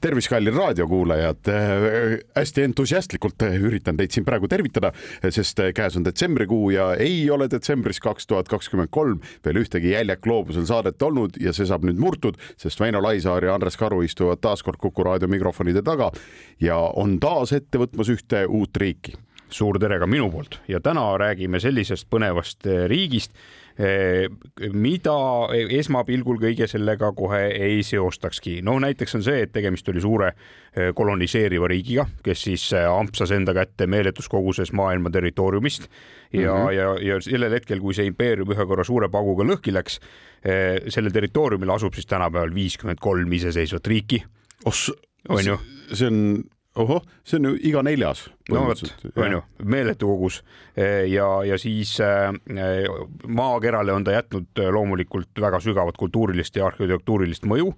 [0.00, 1.50] tervist, kallid raadiokuulajad.
[2.36, 4.92] hästi entusiastlikult üritan teid siin praegu tervitada,
[5.30, 10.22] sest käes on detsembrikuu ja ei ole detsembris kaks tuhat kakskümmend kolm veel ühtegi Jäljak
[10.24, 14.42] gloobusel saadet olnud ja see saab nüüd murtud, sest Väino Laisaar ja Andres Karu istuvad
[14.44, 16.10] taas kord Kuku raadio mikrofonide taga
[16.60, 19.16] ja on taas ette võtmas ühte uut riiki
[19.50, 23.32] suur tere ka minu poolt ja täna räägime sellisest põnevast riigist,
[24.74, 25.14] mida
[25.78, 28.56] esmapilgul kõige sellega kohe ei seostakski.
[28.62, 30.32] no näiteks on see, et tegemist oli suure
[30.94, 35.86] koloniseeriva riigiga, kes siis ampsas enda kätte meeletus koguses maailma territooriumist
[36.32, 36.72] ja mm, -hmm.
[36.72, 40.00] ja, ja sellel hetkel, kui see impeerium ühe korra suure pauguga lõhki läks,
[40.88, 44.24] sellel territooriumil asub siis tänapäeval viiskümmend kolm iseseisvat riiki.
[45.28, 45.58] on ju?
[45.92, 46.44] see on
[46.78, 48.26] ohoh, see on ju iga neljas.
[48.52, 48.82] no vot,
[49.16, 50.40] on ju, meeletu kogus
[50.76, 52.30] ja, ja siis äh,
[53.26, 57.72] maakerale on ta jätnud loomulikult väga sügavat kultuurilist ja arhitektuurilist mõju.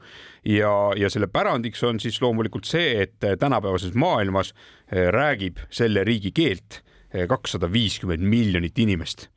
[0.44, 4.54] Ja, ja selle pärandiks on siis loomulikult see, et tänapäevases maailmas
[4.90, 6.80] räägib selle riigi keelt
[7.28, 9.28] kakssada viiskümmend miljonit inimest.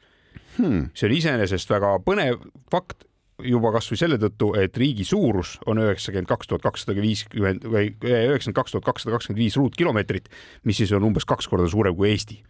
[0.57, 0.91] Hmm..
[0.93, 3.07] see on iseenesest väga põnev fakt
[3.47, 8.59] juba kasvõi selle tõttu, et riigi suurus on üheksakümmend kaks tuhat kakssada viiskümmend või üheksakümmend
[8.59, 10.29] kaks tuhat kakssada kakskümmend viis ruutkilomeetrit,
[10.67, 12.41] mis siis on umbes kaks korda suurem kui Eesti.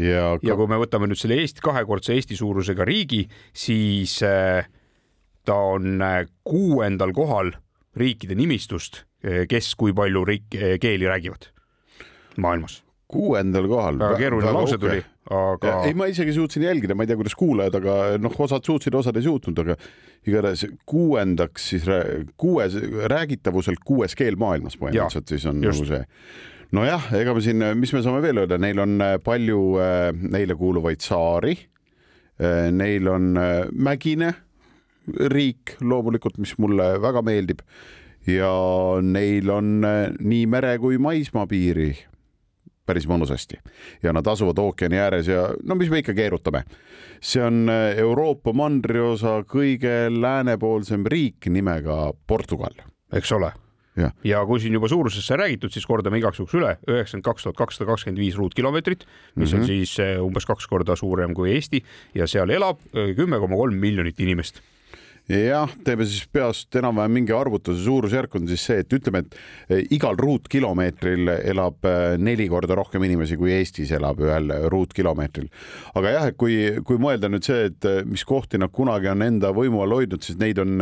[0.00, 0.46] ja, ka...
[0.46, 4.68] ja kui me võtame nüüd selle Eesti kahekordse Eesti suurusega riigi, siis äh,
[5.44, 7.54] ta on äh, kuuendal kohal
[7.94, 11.46] riikide nimistust, kes kui palju riik, keeli räägivad
[12.42, 13.98] maailmas kuuendal kohal.
[13.98, 15.74] väga keeruline lause tuli, aga.
[15.88, 19.16] ei, ma isegi suutsin jälgida, ma ei tea, kuidas kuulajad, aga noh, osad suutsid, osad
[19.16, 19.76] ei suutnud, aga
[20.28, 21.86] igatahes kuuendaks siis
[22.40, 22.76] kuues,
[23.12, 25.80] räägitavuselt kuues keel maailmas põhimõtteliselt siis on just.
[25.80, 26.30] nagu see.
[26.76, 30.56] nojah, ega me siin, mis me saame veel öelda, neil on äh, palju äh, neile
[30.60, 31.56] kuuluvaid saari.
[32.34, 33.36] Äh, neil on
[33.72, 34.32] mägine
[35.30, 37.60] riik loomulikult, mis mulle väga meeldib
[38.26, 38.50] ja
[39.04, 41.92] neil on nii mere kui maismaapiiri
[42.86, 43.58] päris mõnusasti
[44.02, 46.64] ja nad asuvad ookeani ääres ja no mis me ikka keerutame.
[47.20, 52.74] see on äh, Euroopa mandriosa kõige läänepoolsem riik nimega Portugal.
[53.12, 53.52] eks ole.
[53.96, 54.10] Ja.
[54.24, 57.56] ja kui siin juba suurusest sai räägitud, siis kordame igaks juhuks üle, üheksakümmend kaks tuhat
[57.56, 59.04] kakssada kakskümmend viis ruutkilomeetrit,
[59.36, 59.54] mis mm -hmm.
[59.54, 59.66] on mhm.
[59.66, 61.84] siis äh, umbes kaks korda suurem kui Eesti
[62.14, 64.60] ja seal elab äh, kümme koma kolm miljonit inimest
[65.30, 69.36] jah, teeme siis peast enam-vähem mingi arvutuse, suurusjärk on siis see, et ütleme, et
[69.70, 75.48] eh, igal ruutkilomeetril elab eh, neli korda rohkem inimesi, kui Eestis elab ühel ruutkilomeetril.
[75.94, 79.24] aga jah, et kui, kui mõelda nüüd see, et eh, mis kohti nad kunagi on
[79.24, 80.76] enda võimu all hoidnud, siis neid on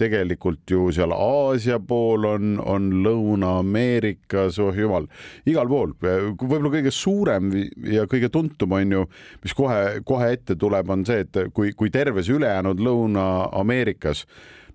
[0.00, 5.06] tegelikult ju seal Aasia pool on, on Lõuna-Ameerikas, oh jumal,
[5.46, 7.52] igal pool, võib-olla kõige suurem
[7.92, 9.06] ja kõige tuntum on ju,
[9.44, 14.26] mis kohe-kohe ette tuleb, on see, et kui, kui terves ülejäänud Lõuna-Ameerikas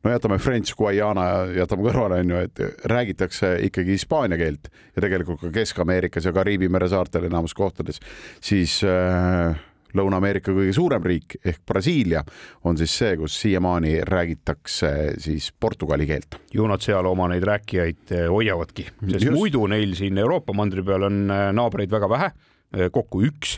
[0.04, 1.26] no jätame French Guiana
[1.56, 6.88] jätame kõrvale, onju, et räägitakse ikkagi hispaania keelt ja tegelikult ka Kesk-Ameerikas ja Kariibi mere
[6.92, 8.00] saartel enamus kohtades,
[8.40, 9.60] siis äh,
[9.98, 12.22] Lõuna-Ameerika kõige suurem riik ehk Brasiilia
[12.70, 14.92] on siis see, kus siiamaani räägitakse
[15.22, 16.40] siis portugali keelt.
[16.54, 19.34] ju nad seal oma neid rääkijaid eh, hoiavadki, sest Just.
[19.36, 22.32] muidu neil siin Euroopa mandri peal on eh, naabreid väga vähe,
[22.78, 23.58] eh, kokku üks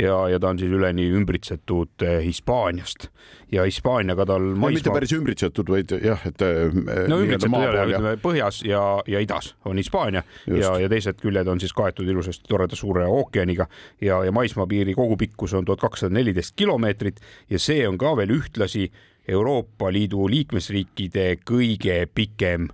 [0.00, 3.08] ja, ja ta on siis üleni ümbritsetud eh, Hispaaniast
[3.52, 4.70] ja Hispaaniaga tal maismaa.
[4.78, 6.42] mitte päris ümbritsetud, vaid jah, et.
[6.42, 6.72] Eh,
[7.10, 10.62] no ümbritsetud ei ole, ütleme põhjas ja, ja idas on Hispaania Just.
[10.62, 13.68] ja, ja teised küljed on siis kaetud ilusasti toreda suure ookeaniga
[14.00, 17.20] ja, ja maismaapiiri kogupikkus on tuhat kakssada neliteist kilomeetrit
[17.50, 18.88] ja see on ka veel ühtlasi
[19.28, 22.72] Euroopa Liidu liikmesriikide kõige pikem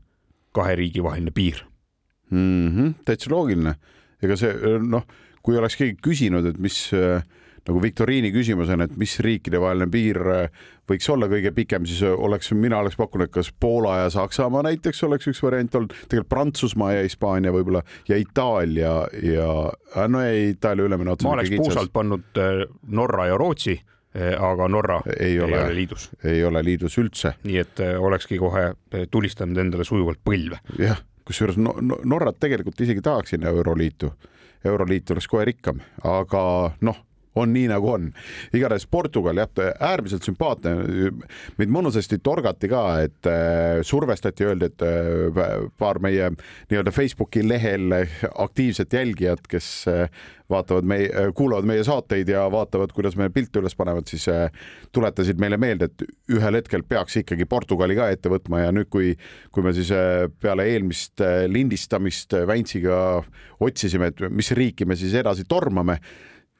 [0.57, 1.65] kahe riigi vaheline piir
[2.31, 2.69] mm.
[2.69, 3.75] -hmm, täitsa loogiline,
[4.23, 5.05] ega see noh
[5.49, 7.23] kui oleks keegi küsinud, et mis äh,
[7.69, 12.13] nagu viktoriini küsimus on, et mis riikidevaheline piir äh, võiks olla kõige pikem, siis äh,
[12.13, 16.93] oleks, mina oleks pakkunud, kas Poola ja Saksamaa näiteks oleks üks variant olnud, tegelikult Prantsusmaa
[16.99, 17.81] ja Hispaania võib-olla
[18.11, 18.95] ja Itaalia
[19.25, 21.25] ja no ei, Itaalia ülemine ots.
[21.25, 22.45] ma oleks puusalt pannud
[22.93, 23.79] Norra ja Rootsi
[24.19, 26.09] aga Norra ei ole, ei ole liidus.
[26.27, 27.39] ei ole liidus üldse.
[27.49, 28.73] nii et olekski kohe
[29.13, 30.61] tulistanud endale sujuvalt põlve.
[30.81, 34.13] jah, kusjuures no, no, Norrat tegelikult isegi tahaks sinna Euroliitu
[34.65, 36.43] Euroliit oleks kohe rikkam, aga
[36.81, 36.97] noh,
[37.39, 38.09] on nii nagu on.
[38.55, 39.51] igatahes Portugal jah,
[39.91, 40.75] äärmiselt sümpaatne.
[41.59, 46.33] meid mõnusasti torgati ka, et äh, survestati, öeldi, et äh, paar meie
[46.71, 47.95] nii-öelda Facebooki lehel
[48.35, 50.11] aktiivset jälgijat, kes äh,
[50.49, 54.25] vaatavad meie, kuulavad meie saateid ja vaatavad, kuidas me pilte üles panevad, siis
[54.97, 59.13] tuletasid meile meelde, et ühel hetkel peaks ikkagi Portugali ka ette võtma ja nüüd, kui,
[59.53, 59.93] kui me siis
[60.41, 61.21] peale eelmist
[61.53, 63.21] lindistamist Väntsiga
[63.61, 65.99] otsisime, et mis riiki me siis edasi tormame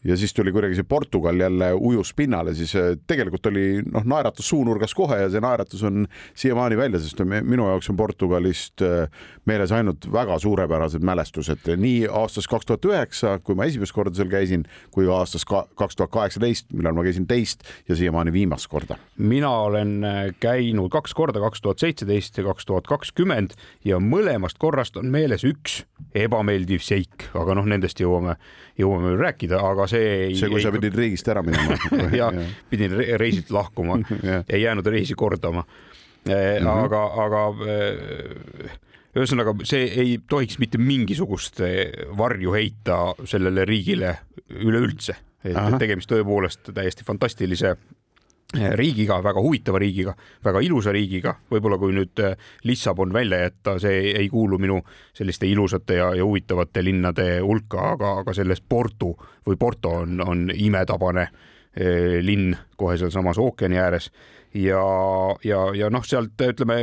[0.05, 4.49] ja siis tuli kuidagi see Portugal jälle ujus pinnale, siis äh, tegelikult oli noh, naeratus
[4.49, 6.07] suunurgas kohe ja see naeratus on
[6.39, 9.09] siiamaani välja, sest minu jaoks on Portugalist äh,
[9.45, 14.31] meeles ainult väga suurepärased mälestused nii aastast kaks tuhat üheksa, kui ma esimest korda seal
[14.31, 19.01] käisin, kui ka aastast kaks tuhat kaheksateist, millal ma käisin teist ja siiamaani viimast korda.
[19.19, 24.63] mina olen äh, käinud kaks korda, kaks tuhat seitseteist ja kaks tuhat kakskümmend ja mõlemast
[24.63, 25.83] korrast on meeles üks
[26.15, 28.39] ebameeldiv seik, aga noh, nendest jõuame,
[28.79, 30.35] jõuame veel rääkida, aga see ei.
[30.39, 30.67] see, kui ei...
[30.67, 31.79] sa pidid riigist ära minema
[32.21, 32.31] ja
[32.71, 34.01] pidin reisilt lahkuma
[34.53, 36.33] ei jäänud reisi kordama mm.
[36.33, 36.69] -hmm.
[36.85, 38.77] aga, aga eh,
[39.19, 44.17] ühesõnaga, see ei tohiks mitte mingisugust eh, varju heita sellele riigile
[44.49, 45.79] üleüldse, et Aha.
[45.79, 47.77] tegemist tõepoolest täiesti fantastilise
[48.55, 50.15] riigiga, väga huvitava riigiga,
[50.45, 54.79] väga ilusa riigiga, võib-olla kui nüüd äh, Lissabon välja jätta, see ei kuulu minu
[55.13, 59.13] selliste ilusate ja, ja huvitavate linnade hulka, aga, aga sellest Porto
[59.47, 61.27] või Porto on, on imetabane
[61.77, 64.09] eh, linn kohe sealsamas ookeani ääres.
[64.57, 64.81] Ja,
[65.45, 66.79] ja, ja noh, sealt ütleme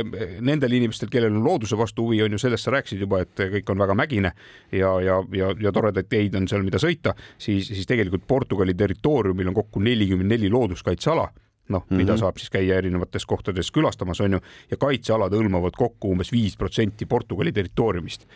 [0.46, 3.72] nendel inimestel, kellel on looduse vastu huvi, on ju sellest sa rääkisid juba, et kõik
[3.74, 4.30] on väga mägine
[4.70, 9.50] ja, ja, ja, ja toredaid teid on seal, mida sõita, siis, siis tegelikult Portugali territooriumil
[9.50, 11.26] on kokku nelikümmend neli looduskaitseala
[11.68, 14.40] noh mm -hmm., mida saab siis käia erinevates kohtades külastamas, on ju,
[14.70, 18.26] ja kaitsealad hõlmavad kokku umbes viis protsenti Portugali territooriumist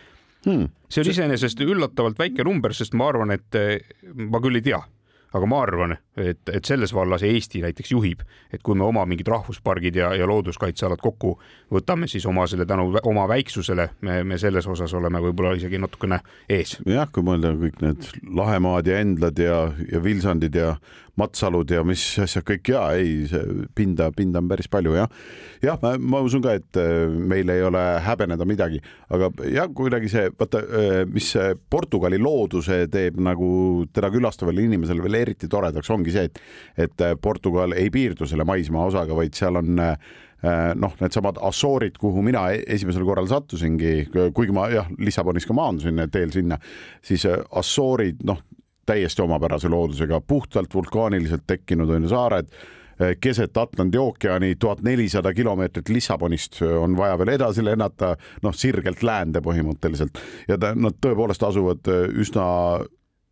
[0.47, 0.69] hmm..
[0.88, 3.61] see on iseenesest üllatavalt väike number, sest ma arvan, et
[4.15, 4.81] ma küll ei tea
[5.37, 8.23] aga ma arvan, et, et selles vallas Eesti näiteks juhib,
[8.53, 11.37] et kui me oma mingid rahvuspargid ja, ja looduskaitsealad kokku
[11.71, 16.21] võtame, siis oma selle tänu oma väiksusele me, me selles osas oleme võib-olla isegi natukene
[16.49, 16.79] ees.
[16.87, 18.11] jah, kui mõelda kõik need
[18.41, 19.61] Lahemaad ja Endlad ja,
[19.93, 20.75] ja Vilsandid ja
[21.21, 23.25] Matsalud ja mis asjad kõik ja ei,
[23.77, 25.11] pinda, pinda on päris palju jah.
[25.63, 28.81] jah, ma, ma usun ka, et äh, meil ei ole häbeneda midagi,
[29.13, 31.33] aga jah, kuidagi see, vaata, äh, mis
[31.71, 33.51] Portugali looduse teeb nagu
[33.93, 36.41] teda külastavale inimesele veel eriti toredaks, ongi see, et,
[36.87, 39.95] et Portugal ei piirdu selle maismaa osaga, vaid seal on äh,
[40.81, 46.07] noh, needsamad Assoorid, kuhu mina e-, esimesel korral sattusingi, kuigi ma jah, Lissabonis ka maandusin
[46.13, 46.59] teel sinna,
[47.05, 48.41] siis Assoorid, noh,
[48.91, 52.53] täiesti omapärase loodusega, puhtalt vulkaaniliselt tekkinud on ju saared
[53.21, 58.13] keset Atlandi ookeani, tuhat nelisada kilomeetrit Lissabonist on vaja veel edasi lennata,
[58.45, 60.21] noh, sirgelt läände põhimõtteliselt.
[60.49, 61.89] Ja ta, nad tõepoolest asuvad
[62.21, 62.45] üsna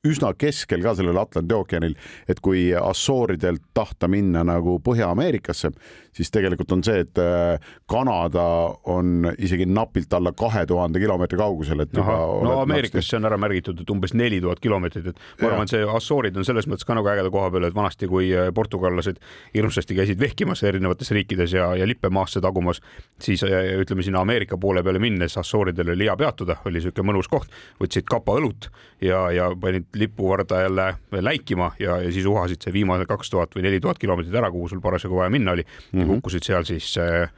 [0.06, 1.94] üsna keskel ka sellel Atlandi ookeanil,
[2.30, 5.72] et kui Assooridelt tahta minna nagu Põhja-Ameerikasse,
[6.14, 8.44] siis tegelikult on see, et äh, Kanada
[8.90, 13.38] on isegi napilt alla kahe tuhande kilomeetri kaugusel, et Aha, no Ameerikas see on ära
[13.40, 16.94] märgitud, et umbes neli tuhat kilomeetrit, et ma arvan, see Assoorid on selles mõttes ka
[16.98, 19.18] nagu ägeda koha peal, et vanasti, kui äh, portugallased
[19.56, 22.78] hirmsasti käisid vehkimas erinevates riikides ja, ja lippe maasse tagumas,
[23.22, 27.30] siis äh, ütleme sinna Ameerika poole peale minnes Assooridel oli hea peatuda, oli niisugune mõnus
[27.30, 27.50] koht,
[27.82, 28.70] võtsid kapa õlut
[29.02, 33.62] ja, ja panid lipuvarda jälle läikima ja, ja siis uhasid see viimase kaks tuhat või
[33.62, 35.68] neli tuhat kilomeetrit ära, kuhu sul parasjagu vaja minna oli mm.
[35.68, 36.14] -hmm Mhm.
[36.14, 37.30] kukkusid seal siis äh,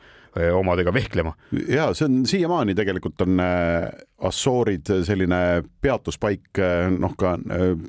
[0.55, 1.33] omadega vehklema.
[1.69, 3.89] ja see on siiamaani tegelikult on äh,
[4.21, 6.59] Assoorid selline peatuspaik,
[7.01, 7.39] noh, ka,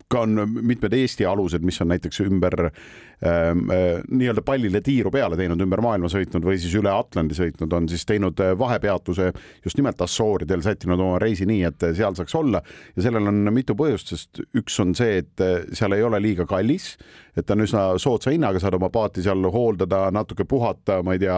[0.08, 3.66] ka on mitmed Eesti alused, mis on näiteks ümber ähm,
[4.08, 8.08] nii-öelda pallile tiiru peale teinud, ümber maailma sõitnud või siis üle Atlandi sõitnud, on siis
[8.08, 9.28] teinud vahepeatuse
[9.66, 12.64] just nimelt Assooridel, sättinud oma reisi nii, et seal saaks olla
[12.96, 15.46] ja sellel on mitu põhjust, sest üks on see, et
[15.76, 16.94] seal ei ole liiga kallis
[17.38, 21.38] et on üsna soodsa hinnaga, saad oma paati seal hooldada, natuke puhata, ma ei tea,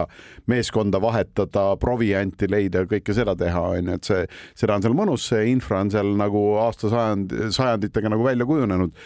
[0.50, 4.24] meeskonda vahetada, provianti leida, kõike seda teha, on ju, et see,
[4.58, 8.96] seda on seal mõnus, see infra on seal nagu aastasajand, sajanditega nagu välja kujunenud.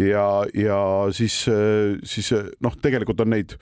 [0.00, 0.78] Ja, ja
[1.12, 1.42] siis,
[2.08, 2.32] siis
[2.64, 3.58] noh, tegelikult on neid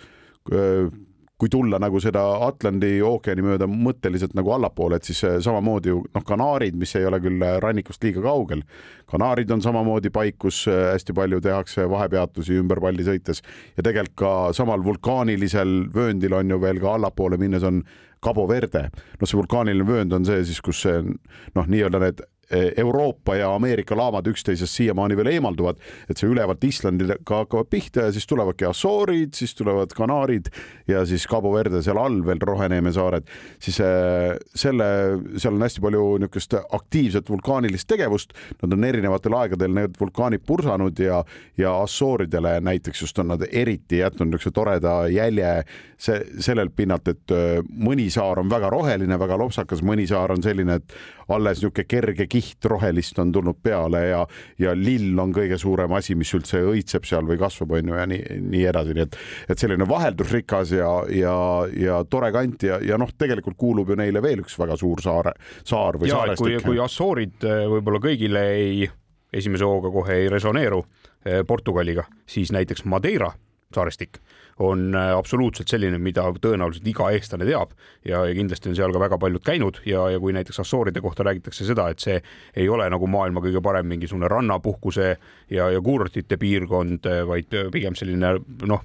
[1.40, 6.24] kui tulla nagu seda Atlandi ookeani mööda mõtteliselt nagu allapoole, et siis samamoodi ju noh,
[6.26, 8.64] Kanaarid, mis ei ole küll rannikust liiga kaugel,
[9.10, 13.40] Kanaarid on samamoodi paik, kus äh, hästi palju tehakse vahepeatusi ümber palli sõites
[13.76, 17.82] ja tegelikult ka samal vulkaanilisel vööndil on ju veel ka allapoole minnes on
[18.20, 18.90] Cabo Verde.
[18.92, 23.96] noh, see vulkaaniline vöönd on see siis, kus see noh, nii-öelda need Euroopa ja Ameerika
[23.96, 25.78] laamad üksteisest siiamaani veel eemalduvad,
[26.10, 30.50] et see ülevalt Islandiga hakkavad pihta ja siis tulevadki Assoorid, siis tulevad Kanaarid
[30.88, 33.28] ja siis Cabo Verde seal all veel Roheneeme saared,
[33.62, 34.88] siis selle,
[35.36, 38.34] seal on hästi palju niisugust aktiivset vulkaanilist tegevust.
[38.62, 41.22] Nad on erinevatel aegadel need vulkaanid pursanud ja,
[41.58, 45.54] ja Assooridele näiteks just on nad eriti jätnud niisuguse toreda jälje
[46.00, 47.34] see, sellelt pinnalt, et
[47.70, 50.94] mõni saar on väga roheline, väga lopsakas, mõni saar on selline, et
[51.30, 54.20] alles niisugune kerge kiht rohelist on tulnud peale ja,
[54.58, 58.06] ja lill on kõige suurem asi, mis üldse õitseb seal või kasvab, on ju, ja
[58.08, 59.18] nii, nii edasi, nii et,
[59.52, 61.34] et selline vaheldusrikas ja, ja,
[61.76, 65.34] ja tore kant ja, ja noh, tegelikult kuulub ju neile veel üks väga suur saare,
[65.64, 66.46] saar või ja, saarestik.
[66.46, 68.90] kui, kui Assoorid eh, võib-olla kõigile ei,
[69.32, 70.82] esimese hooga kohe ei resoneeru
[71.24, 73.32] eh, Portugaliga, siis näiteks Madeira
[73.74, 74.18] saarestik
[74.60, 77.72] on äh, absoluutselt selline, mida tõenäoliselt iga eestlane teab
[78.04, 81.24] ja, ja kindlasti on seal ka väga paljud käinud ja, ja kui näiteks Assooride kohta
[81.26, 82.18] räägitakse seda, et see
[82.60, 87.70] ei ole nagu maailma kõige parem mingisugune rannapuhkuse ja, ja kuurortite piirkond, äh, vaid äh,
[87.72, 88.36] pigem selline
[88.68, 88.84] noh,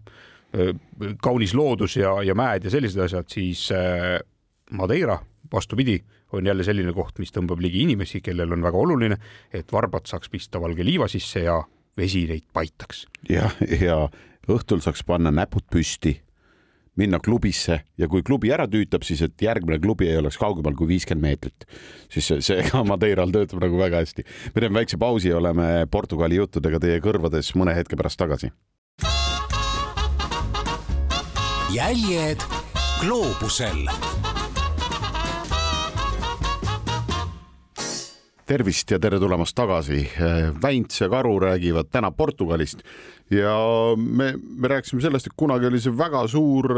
[1.19, 3.65] kaunis loodus ja, ja mäed ja sellised asjad, siis
[4.71, 5.17] Madeira,
[5.51, 5.97] vastupidi,
[6.31, 9.17] on jälle selline koht, mis tõmbab ligi inimesi, kellel on väga oluline,
[9.51, 11.57] et varbad saaks pista valge liiva sisse ja
[11.97, 13.03] vesi neid paitaks.
[13.29, 13.99] jah, ja, ja
[14.51, 16.15] õhtul saaks panna näpud püsti,
[16.95, 20.87] minna klubisse ja kui klubi ära tüütab, siis et järgmine klubi ei oleks kaugemal kui
[20.93, 21.65] viiskümmend meetrit.
[22.11, 24.25] siis see, ka Madeiral töötab nagu väga hästi.
[24.55, 28.51] me teeme väikse pausi ja oleme Portugali juttudega teie kõrvades mõne hetke pärast tagasi.
[31.75, 32.39] jäljed
[33.01, 33.89] gloobusel
[38.45, 40.03] tervist ja tere tulemast tagasi.
[40.61, 42.83] Väints ja Karu räägivad täna Portugalist
[43.33, 43.57] ja
[43.97, 46.69] me, me rääkisime sellest, et kunagi oli see väga suur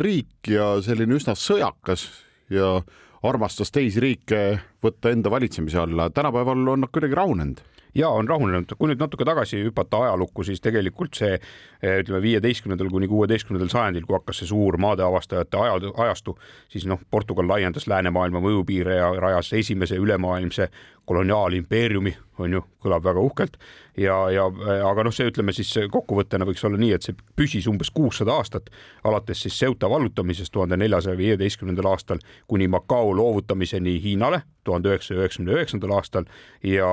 [0.00, 2.06] riik ja selline üsna sõjakas
[2.52, 2.78] ja
[3.26, 6.10] armastas teisi riike võtta enda valitsemise alla.
[6.10, 7.60] tänapäeval on nad kuidagi rahunenud
[7.94, 11.38] ja on rahunenud, kui nüüd natuke tagasi hüpata ajalukku, siis tegelikult see
[11.82, 16.36] ütleme viieteistkümnendal kuni kuueteistkümnendal sajandil, kui hakkas see suur maadeavastajate aja, ajastu,
[16.68, 20.68] siis noh, Portugal laiendas läänemaailma mõjupiire ja rajas esimese ülemaailmse
[21.10, 23.56] koloniaalimpeeriumi, on ju, kõlab väga uhkelt.
[23.98, 24.44] Ja, ja
[24.86, 28.70] aga noh, see ütleme siis kokkuvõttena võiks olla nii, et see püsis umbes kuussada aastat,
[29.04, 35.56] alates siis Ceuta vallutamisest tuhande neljasaja viieteistkümnendal aastal kuni Macao loovutamiseni Hiinale tuhande üheksasaja üheksakümne
[35.56, 36.30] üheksandal aastal
[36.62, 36.88] ja,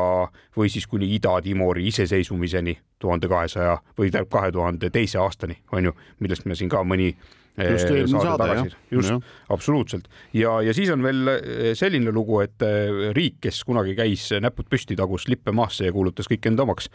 [0.57, 5.97] või siis kuni Ida-Timori iseseisvumiseni tuhande kahesaja või tähendab kahe tuhande teise aastani, on ju,
[6.19, 7.13] millest me siin ka mõni
[7.57, 8.77] just eh, eelmine saade, jah.
[8.91, 10.07] just, absoluutselt.
[10.33, 14.69] ja, ja siis on veel eh, selline lugu, et eh, riik, kes kunagi käis näpud
[14.69, 16.89] püsti, tagus lippe maasse ja kuulutas kõik enda omaks,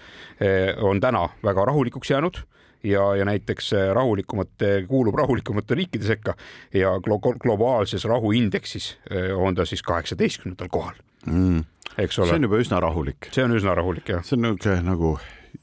[0.82, 2.38] on täna väga rahulikuks jäänud
[2.87, 6.37] ja, ja näiteks rahulikumate, kuulub rahulikumate riikide sekka
[6.75, 8.96] ja glo globaalses rahuindeksis
[9.37, 11.62] on ta siis kaheksateistkümnendal kohal mm..
[11.99, 12.28] Eks ole.
[12.30, 13.30] see on juba üsna rahulik.
[13.32, 14.25] see on üsna rahulik, jah.
[14.26, 15.16] see on niisugune nagu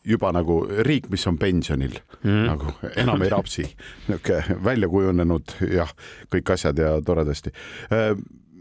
[0.05, 3.65] juba nagu riik, mis on pensionil mm., nagu enam ei rapsi,
[4.07, 5.93] niisugune välja kujunenud jah,
[6.33, 7.53] kõik asjad ja toredasti.
[7.93, 8.11] Äh,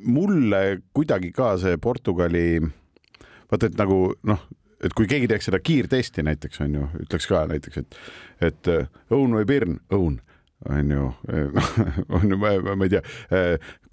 [0.09, 0.63] mulle
[0.97, 2.61] kuidagi ka see Portugali,
[3.51, 4.47] vaata, et nagu noh,
[4.85, 8.01] et kui keegi teeks seda kiirtesti näiteks on ju, ütleks ka näiteks, et,
[8.51, 10.21] et äh, õun või pirn, õun
[10.67, 11.13] on ju,
[12.09, 12.51] on ju, ma,
[12.83, 13.03] ei tea,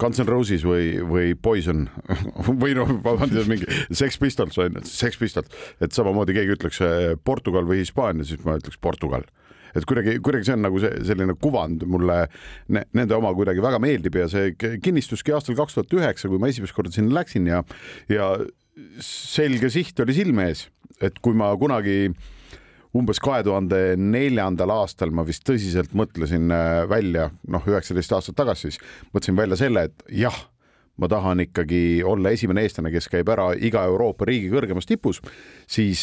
[0.00, 1.86] Guns N Roses või, või Poison
[2.62, 7.14] või noh, vabandust, mingi Sex Pistols on ju, Sex Pistols, et samamoodi keegi ütleks eh,
[7.22, 9.26] Portugal või Hispaania, siis ma ütleks Portugal.
[9.76, 12.22] Et kuidagi, kuidagi see on nagu see selline kuvand mulle
[12.72, 16.48] ne, nende oma kuidagi väga meeldib ja see kinnistuski aastal kaks tuhat üheksa, kui ma
[16.48, 17.60] esimest korda sinna läksin ja,
[18.08, 18.30] ja
[19.04, 20.66] selge siht oli silme ees,
[21.04, 22.32] et kui ma kunagi äh,
[22.96, 28.70] umbes kahe tuhande neljandal aastal ma vist tõsiselt mõtlesin äh, välja, noh, üheksateist aastat tagasi
[28.70, 30.46] siis mõtlesin välja selle, et jah
[31.00, 35.20] ma tahan ikkagi olla esimene eestlane, kes käib ära iga Euroopa riigi kõrgemas tipus,
[35.68, 36.02] siis,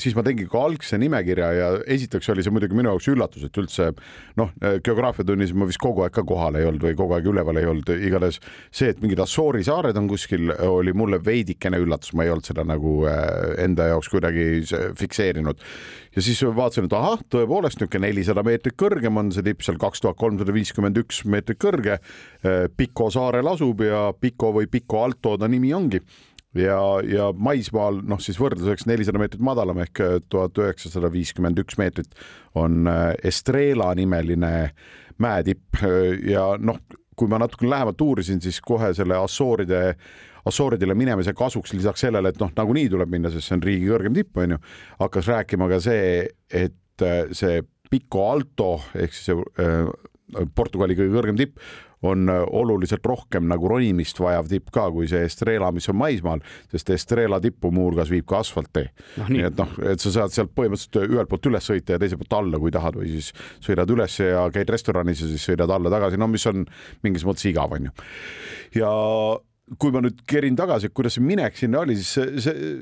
[0.00, 3.60] siis ma tegin ka algse nimekirja ja esiteks oli see muidugi minu jaoks üllatus, et
[3.62, 3.92] üldse
[4.40, 7.70] noh, geograafiatunnis ma vist kogu aeg ka kohal ei olnud või kogu aeg üleval ei
[7.70, 12.34] olnud, igatahes see, et mingid Assoori saared on kuskil, oli mulle veidikene üllatus, ma ei
[12.34, 14.48] olnud seda nagu äh, enda jaoks kuidagi
[14.98, 15.62] fikseerinud.
[16.16, 20.04] Ja siis vaatasin, et ahah, tõepoolest niisugune nelisada meetrit kõrgem on see tipp seal kaks
[20.04, 21.98] tuhat kolmsada viiskümmend üks meetrit kõrge.
[22.44, 26.00] Äh, Piko saarel asub ja Pico või Pico Alto ta nimi ongi
[26.54, 30.02] ja, ja maismaal noh, siis võrdluseks nelisada meetrit madalam ehk
[30.32, 32.14] tuhat üheksasada viiskümmend üks meetrit
[32.58, 34.70] on äh, Estrela nimeline
[35.22, 35.82] mäetipp
[36.26, 36.80] ja noh,
[37.14, 39.94] kui ma natuke lähemalt uurisin, siis kohe selle Assooride,
[40.44, 44.16] Assooridele minemise kasuks lisaks sellele, et noh, nagunii tuleb minna, sest see on riigi kõrgem
[44.16, 44.60] tipp, onju,
[45.00, 49.88] hakkas rääkima ka see, et äh, see Pico Alto ehk siis see äh,
[50.56, 51.60] Portugali kõige kõrgem tipp
[52.04, 56.92] on oluliselt rohkem nagu ronimist vajav tipp ka kui see Estrela, mis on maismaal, sest
[56.94, 58.90] Estrela tippu muuhulgas viib ka asfalttee.
[59.20, 59.46] Noh, nii.
[59.48, 62.60] Et noh, et sa saad sealt põhimõtteliselt ühelt poolt üles sõita ja teiselt poolt alla,
[62.60, 63.32] kui tahad, või siis
[63.64, 66.66] sõidad üles ja käid restoranis ja siis sõidad alla tagasi, no mis on
[67.06, 67.94] mingis mõttes igav, onju.
[68.76, 68.92] ja
[69.80, 72.74] kui ma nüüd kerin tagasi, kuidas see minek sinna oli, siis see, see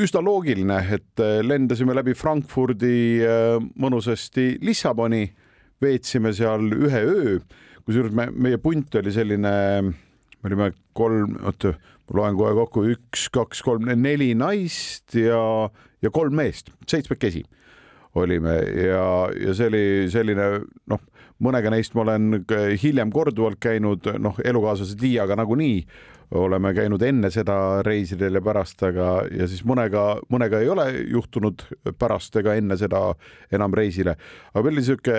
[0.00, 3.20] üsna loogiline, et lendasime läbi Frankfurdi
[3.80, 5.26] mõnusasti Lissaboni,
[5.80, 7.36] veetsime seal ühe öö,
[7.84, 9.52] kusjuures me, meie punt oli selline,
[9.84, 11.74] me olime kolm, oota,
[12.08, 15.40] ma loen kohe kokku, üks, kaks, kolm, neli naist ja,
[16.00, 17.44] ja kolm meest, seitsmekesi
[18.18, 19.04] olime ja,
[19.38, 20.46] ja see oli selline
[20.90, 21.02] noh,
[21.40, 22.44] mõnega neist ma olen
[22.82, 25.84] hiljem korduvalt käinud, noh, elukaaslase Tiiaga nagunii
[26.30, 27.54] oleme käinud enne seda
[27.86, 31.64] reisidel ja pärast, aga ja siis mõnega, mõnega ei ole juhtunud
[31.98, 33.00] pärast ega enne seda
[33.52, 34.14] enam reisile.
[34.52, 35.16] aga meil oli sihuke,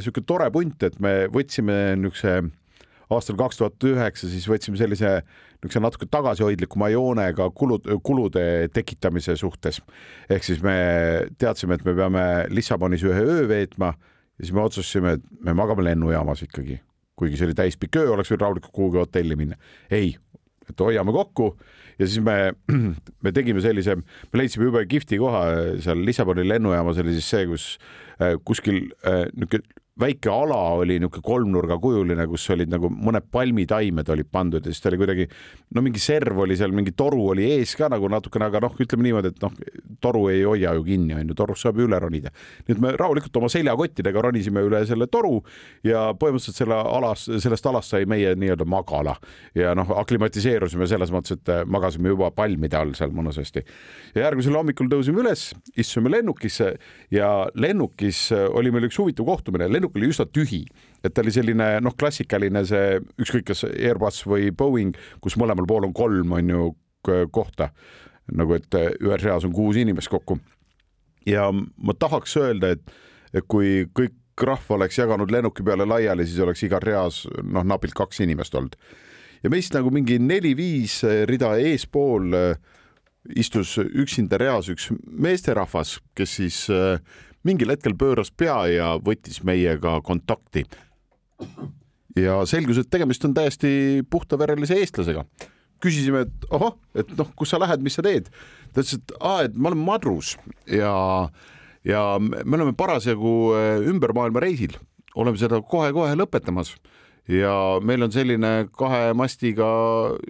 [0.00, 2.40] sihuke tore punt, et me võtsime niisuguse
[3.12, 5.18] aastal kaks tuhat üheksa, siis võtsime sellise
[5.58, 9.82] niisuguse natuke tagasihoidlikuma joonega kulud, kulude tekitamise suhtes.
[10.30, 13.94] ehk siis me teadsime, et me peame Lissabonis ühe öö veetma
[14.38, 16.78] ja siis me otsustasime, et me magame lennujaamas ikkagi,
[17.18, 19.58] kuigi see oli täispikk öö, oleks võinud rahulikult kuhugi hotelli minna.
[19.90, 20.14] ei,
[20.68, 21.52] et hoiame kokku
[21.98, 22.54] ja siis me,
[23.24, 25.42] me tegime sellise, me leidsime jube kihvti koha
[25.84, 27.68] seal Lissaboni lennujaamas oli siis see, kus
[28.22, 34.28] äh, kuskil äh, niisugune väike ala oli niisugune kolmnurgakujuline, kus olid nagu mõned palmitaimed olid
[34.32, 35.26] pandud ja siis ta oli kuidagi,
[35.74, 39.06] no mingi serv oli seal, mingi toru oli ees ka nagu natukene, aga noh, ütleme
[39.06, 39.54] niimoodi, et noh,
[40.02, 42.32] toru ei hoia ju kinni, onju, torust saab ju üle ronida.
[42.66, 45.40] nii et me rahulikult oma seljakottidega ronisime üle selle toru
[45.86, 49.16] ja põhimõtteliselt selle alas, sellest alast sai meie nii-öelda magala
[49.58, 53.64] ja noh, aklimatiseerusime selles mõttes, et magasime juba palmide all seal mõnusasti.
[54.14, 56.74] ja järgmisel hommikul tõusime üles, istusime lennukisse
[57.14, 60.66] ja lennukis oli meil üks huvitav kohtumine, lennuk lennuk oli üsna tühi,
[61.02, 65.86] et ta oli selline noh, klassikaline see ükskõik kas Airbus või Boeing, kus mõlemal pool
[65.86, 66.74] on kolm, on ju
[67.30, 67.70] kohta
[68.28, 70.38] nagu, et ühes reas on kuus inimest kokku.
[71.26, 72.90] ja ma tahaks öelda, et,
[73.46, 78.20] kui kõik rahva oleks jaganud lennuki peale laiali, siis oleks igal reas noh, napilt kaks
[78.20, 78.76] inimest olnud.
[79.42, 82.34] ja meist nagu mingi neli-viis rida eespool
[83.36, 86.68] istus üksinda reas üks meesterahvas, kes siis
[87.48, 90.64] mingil hetkel pööras pea ja võttis meiega kontakti.
[92.18, 95.24] ja selgus, et tegemist on täiesti puhtaverelise eestlasega.
[95.80, 98.30] küsisime, et ohoh, et noh, kus sa lähed, mis sa teed?
[98.72, 100.36] ta ütles, et aa, et ma olen madrus
[100.66, 100.92] ja,
[101.86, 104.74] ja me oleme parasjagu äh, ümber maailma reisil,
[105.14, 106.74] oleme seda kohe-kohe lõpetamas
[107.30, 109.68] ja meil on selline kahe mastiga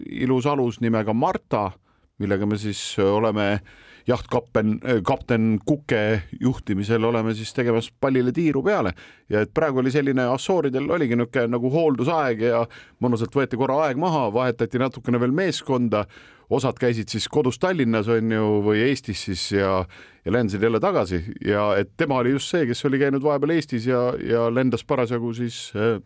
[0.07, 1.71] ilus alus nimega Marta,
[2.19, 3.77] millega me siis oleme äh,
[4.09, 8.93] jahtkapten, kapten Kuke juhtimisel oleme siis tegemas pallile tiiru peale.
[9.29, 12.63] Ja et praegu oli selline Assooridel oligi niisugune nagu hooldusaeg ja
[13.05, 16.07] mõnusalt võeti korra aeg maha, vahetati natukene veel meeskonda,
[16.49, 19.83] osad käisid siis kodus Tallinnas on ju või Eestis siis ja,
[20.25, 21.21] ja lendasid jälle tagasi.
[21.45, 25.35] Ja et tema oli just see, kes oli käinud vahepeal Eestis ja, ja lendas parasjagu
[25.37, 25.99] siis eh,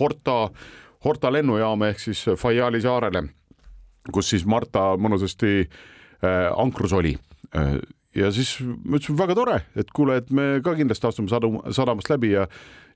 [0.00, 0.48] Horta,
[1.04, 3.28] Horta lennujaama ehk siis Fayali saarele,
[4.10, 7.14] kus siis Marta mõnusasti äh, ankrus oli.
[7.14, 7.33] Äh,
[8.14, 12.10] ja siis ma ütlesin, väga tore, et kuule, et me ka kindlasti astume sadam, sadamast
[12.12, 12.46] läbi ja,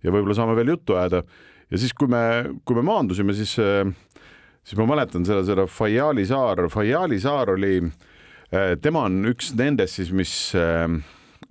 [0.05, 1.25] ja võib-olla saame veel juttu ajada.
[1.71, 2.23] ja siis, kui me,
[2.65, 3.85] kui me maandusime, siis, äh,
[4.65, 7.77] siis ma mäletan seda, seda Fayali saar, Fayali saar oli,
[8.53, 10.35] äh, tema on üks nendest siis, mis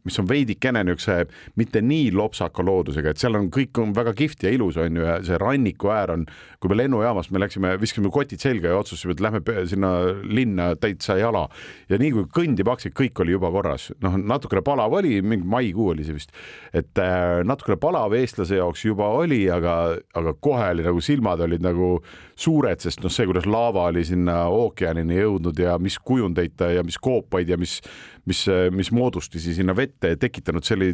[0.07, 1.27] mis on veidikene niisuguse
[1.59, 5.05] mitte nii lopsaka loodusega, et seal on, kõik on väga kihvt ja ilus, on ju,
[5.05, 6.25] ja see ranniku äär on,
[6.61, 9.91] kui me lennujaamast, me läksime, viskasime kotid selga ja otsustasime, et lähme sinna
[10.23, 11.47] linna täitsa jala.
[11.89, 15.91] ja nii kui kõndima hakkasid, kõik oli juba korras, noh, natukene palav oli, mingi maikuu
[15.93, 16.33] oli see vist,
[16.73, 21.63] et äh, natukene palav eestlase jaoks juba oli, aga, aga kohe oli nagu silmad olid
[21.65, 21.97] nagu
[22.37, 26.85] suured, sest noh, see, kuidas laava oli sinna ookeanini jõudnud ja mis kujundeid ta ja
[26.85, 27.79] mis koopaid ja mis
[28.27, 30.93] mis, mis moodustusi sinna vette tekitanud, see oli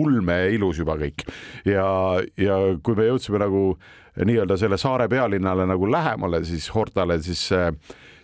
[0.00, 1.26] ulme ilus juba kõik.
[1.68, 1.86] ja,
[2.40, 3.64] ja kui me jõudsime nagu
[4.26, 7.48] nii-öelda selle saare pealinnale nagu lähemale, siis Hortale, siis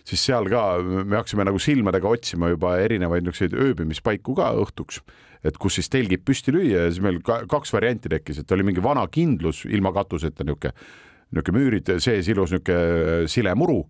[0.07, 5.01] siis seal ka me hakkasime nagu silmadega otsima juba erinevaid niisuguseid ööbimispaiku ka õhtuks,
[5.47, 8.65] et kus siis telgid püsti lüüa ja siis meil ka, kaks varianti tekkis, et oli
[8.67, 10.73] mingi vana kindlus ilma katuseta niisugune,
[11.35, 13.81] niisugune müürid sees ilus niisugune silemuru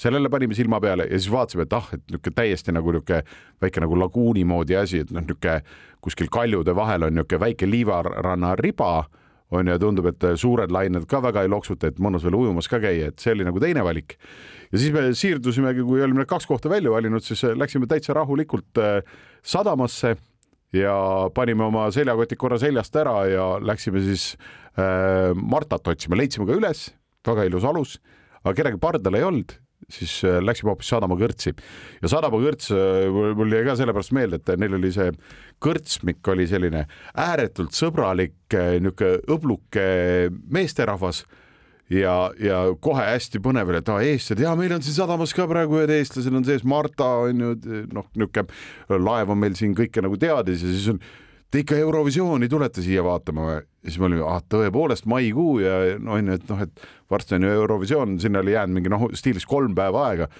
[0.00, 3.22] sellele panime silma peale ja siis vaatasime, et ah, et niisugune täiesti nagu niisugune
[3.62, 5.60] väike nagu laguuni moodi asi, et noh, niisugune
[6.00, 8.94] kuskil kaljude vahel on niisugune väike liivaranna riba
[9.50, 12.78] on ju, tundub, et suured lained ka väga ei loksuta, et mõnus veel ujumas ka
[12.82, 14.16] käia, et see oli nagu teine valik.
[14.70, 19.02] ja siis me siirdusimegi, kui olime kaks kohta välja valinud, siis läksime täitsa rahulikult äh,
[19.42, 20.14] sadamasse
[20.72, 20.94] ja
[21.34, 24.36] panime oma seljakotid korra seljast ära ja läksime siis
[24.78, 26.90] äh, Martat otsima, leidsime ka üles
[27.26, 27.98] väga ilus alus,
[28.44, 29.58] aga kedagi pardal ei olnud
[29.88, 31.54] siis äh, läksime hoopis Sadama kõrtsi.
[32.02, 32.70] Ja Sadama kõrts,
[33.36, 35.10] mul jäi ka sellepärast meelde, et neil oli see
[35.62, 36.86] kõrtsmik oli selline
[37.18, 39.84] ääretult sõbralik niisugune õbluke
[40.50, 41.24] meesterahvas
[41.90, 45.46] ja, ja kohe hästi põnev oli, et aa, eestlased ja meil on siin sadamas ka
[45.50, 47.56] praegu ühed eestlased on sees, Marta on ju,
[47.94, 51.02] noh, niisugune laev on meil siin kõike nagu teadis ja siis on,
[51.50, 53.58] te ikka Eurovisiooni tulete siia vaatama või?
[53.58, 57.38] ja siis me olime, ah tõepoolest maikuu ja no on ju, et noh, et varsti
[57.38, 60.30] on ju Eurovisioon, sinna oli jäänud mingi noh, stiilis kolm päeva aega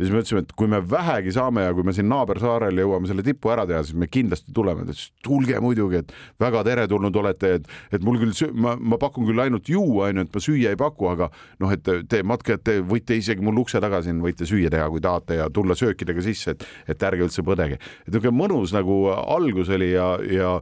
[0.00, 3.08] ja siis me ütlesime, et kui me vähegi saame ja kui me siin naabersaarel jõuame
[3.10, 4.86] selle tipu ära teha, siis me kindlasti tuleme.
[4.86, 9.28] ta ütles, tulge muidugi, et väga teretulnud olete, et, et mul küll, ma, ma pakun
[9.28, 11.28] küll ainult juua, onju, et ma süüa ei paku, aga
[11.60, 14.88] noh, et te matke, et te võite isegi mul ukse taga siin võite süüa teha,
[14.88, 17.76] kui tahate ja tulla söökidega sisse, et, et ärge üldse põdege.
[17.76, 20.56] et niisugune mõnus nagu algus oli ja, ja,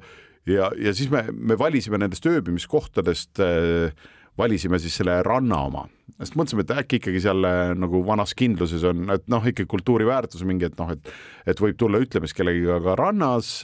[0.51, 5.87] ja, ja siis me, me valisime nendest ööbimiskohtadest äh, valisime siis selle ranna oma,
[6.19, 7.49] sest mõtlesime, et äkki ikkagi seal
[7.79, 11.11] nagu vanas kindluses on, et noh, ikka kultuuriväärtus mingi, et noh, et
[11.49, 13.59] et võib tulla ütlemist kellegiga, aga rannas.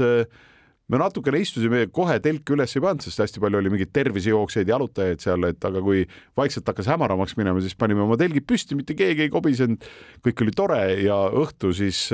[0.85, 5.23] Me natukene istusime, kohe telke üles ei pannud, sest hästi palju oli mingeid tervisejooksjaid jalutajaid
[5.25, 6.03] seal, et aga kui
[6.37, 9.87] vaikselt hakkas hämaramaks minema, siis panime oma telgid püsti, mitte keegi ei kobisenud,
[10.27, 12.11] kõik oli tore ja õhtu siis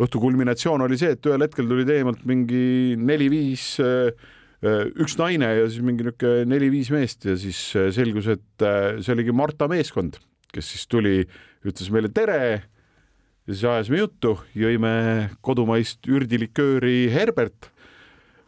[0.00, 4.12] õhtu kulminatsioon oli see, et ühel hetkel tuli teemalt mingi neli-viis Äh,
[4.60, 9.14] üks naine ja siis mingi niisugune neli-viis meest ja siis äh, selgus, et äh, see
[9.14, 10.18] oligi Marta meeskond,
[10.52, 11.24] kes siis tuli,
[11.64, 17.70] ütles meile tere ja siis ajasime juttu, jõime kodumaist ürdilikööri Herbert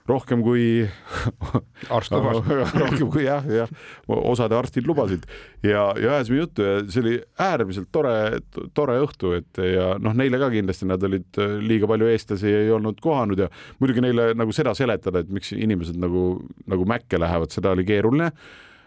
[0.08, 0.64] rohkem kui
[1.96, 2.40] arst lubas.
[2.82, 3.70] Rohkem kui jah, jah,
[4.08, 5.26] osade arstid lubasid.
[5.62, 8.40] Ja, ja ajasime juttu ja see oli äärmiselt tore,
[8.74, 12.74] tore õhtu, et ja noh, neile ka kindlasti nad olid äh, liiga palju eestlasi ei
[12.74, 13.48] olnud kohanud ja
[13.82, 16.26] muidugi neile nagu seda seletada, et miks inimesed nagu,
[16.70, 18.32] nagu mäkke lähevad, seda oli keeruline.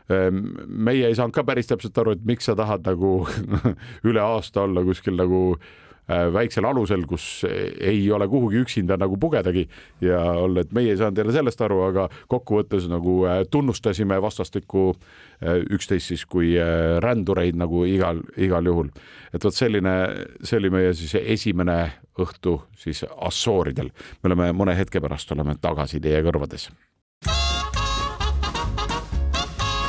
[0.05, 0.43] Ehm,
[0.85, 3.17] meie ei saanud ka päris täpselt aru, et miks sa tahad nagu
[4.09, 7.45] üle aasta olla kuskil nagu Äh, väiksel alusel, kus
[7.79, 9.65] ei ole kuhugi üksinda nagu pugedagi
[10.01, 14.87] ja olla, et meie ei saanud jälle sellest aru, aga kokkuvõttes nagu äh, tunnustasime vastastikku
[14.93, 16.53] äh, üksteist siis kui
[17.01, 18.89] rändureid nagu igal, igal juhul.
[19.33, 19.95] et vot selline,
[20.43, 21.79] see oli meie siis esimene
[22.21, 23.89] õhtu siis Assooridel.
[24.21, 26.69] me oleme mõne hetke pärast oleme tagasi teie kõrvades.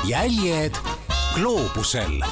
[0.06, 0.76] jäljed
[1.34, 2.22] gloobusel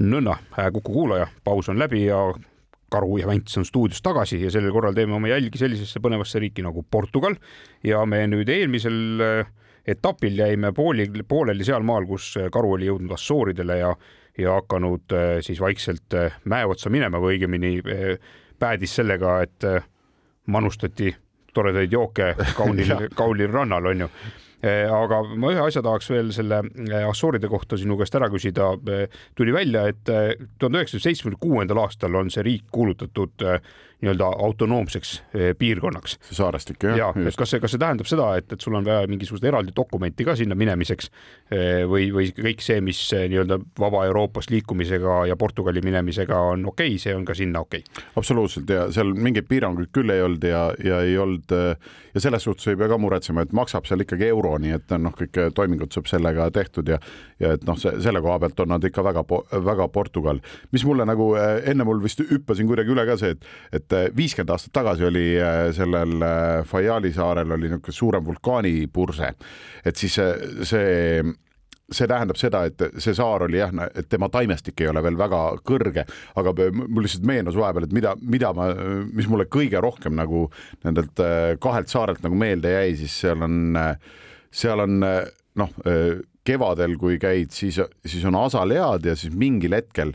[0.00, 2.18] nõnda, äh, Kuku kuulaja, paus on läbi ja
[2.92, 6.64] Karu ja Vents on stuudios tagasi ja sellel korral teeme oma jälgi sellisesse põnevasse riiki
[6.64, 7.36] nagu Portugal.
[7.84, 9.52] Ja me nüüd eelmisel äh,
[9.86, 13.94] etapil jäime pooli, pooleli sealmaal, kus äh, Karu oli jõudnud Assooridele ja,
[14.38, 16.14] ja hakanud siis vaikselt
[16.48, 17.74] mäe otsa minema või õigemini
[18.58, 19.66] päädis sellega, et
[20.46, 21.10] manustati
[21.52, 24.08] toredaid jooke kaunil kaunil rannal, onju
[24.62, 28.72] aga ma ühe asja tahaks veel selle eh, Assooride kohta sinu käest ära küsida.
[28.94, 33.46] Eh, tuli välja, et tuhande üheksasaja seitsmekümne kuuendal aastal on see riik kuulutatud
[34.02, 35.12] nii-öelda autonoomseks
[35.58, 36.18] piirkonnaks.
[36.28, 36.98] see saarestik jah.
[36.98, 39.74] ja, et kas see, kas see tähendab seda, et, et sul on vaja mingisugust eraldi
[39.76, 41.10] dokumenti ka sinna minemiseks
[41.90, 47.02] või, või kõik see, mis nii-öelda vaba Euroopas liikumisega ja Portugali minemisega on okei okay,,
[47.02, 48.06] see on ka sinna okei okay.?
[48.16, 51.54] absoluutselt ja seal mingeid piiranguid küll ei olnud ja, ja ei olnud
[52.14, 55.14] ja selles suhtes ei pea ka muretsema, et maksab seal ikkagi euro nii et noh,
[55.16, 56.98] kõik toimingud saab sellega tehtud ja
[57.42, 59.24] ja et noh, see selle koha pealt on nad ikka väga,
[59.66, 60.40] väga Portugal.
[60.72, 64.08] mis mulle nagu eh, enne mul vist hüppasin kuidagi üle ka see, et, et eh,
[64.16, 66.26] viiskümmend aastat tagasi oli eh, sellel
[66.68, 69.32] Fajali saarel oli niisugune suurem vulkaanipurse,
[69.84, 70.18] et siis
[70.68, 71.22] see,
[71.92, 75.44] see tähendab seda, et see saar oli jah, et tema taimestik ei ole veel väga
[75.66, 76.06] kõrge,
[76.40, 78.72] aga mul lihtsalt meenus vahepeal, et mida, mida ma,
[79.12, 80.46] mis mulle kõige rohkem nagu
[80.86, 81.24] nendelt
[81.62, 83.96] kahelt saarelt nagu meelde jäi, siis seal on äh,
[84.52, 85.72] seal on noh,
[86.46, 90.14] kevadel, kui käid, siis, siis on asalead ja siis mingil hetkel,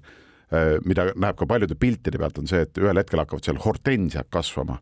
[0.88, 4.78] mida näeb ka paljude piltide pealt, on see, et ühel hetkel hakkavad seal hortensiad kasvama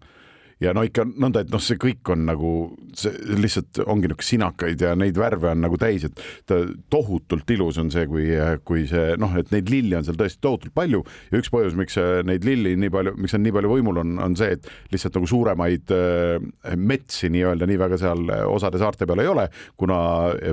[0.64, 2.52] ja no ikka nõnda, et noh, see kõik on nagu,
[2.96, 6.62] see lihtsalt ongi niisugune sinakaid ja neid värve on nagu täis, et ta
[6.94, 8.30] tohutult ilus on see, kui,
[8.68, 12.00] kui see noh, et neid lilli on seal tõesti tohutult palju ja üks põhjus, miks
[12.28, 15.30] neid lilli nii palju, miks on nii palju võimul, on, on see, et lihtsalt nagu
[15.30, 19.98] suuremaid äh, metsi nii-öelda nii väga seal osade saarte peal ei ole, kuna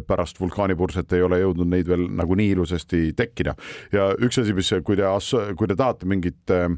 [0.07, 3.55] pärast vulkaanipurset ei ole jõudnud neid veel nagu nii ilusasti tekkida.
[3.95, 5.07] ja üks asi, mis, kui te,
[5.59, 6.73] kui te tahate mingit äh,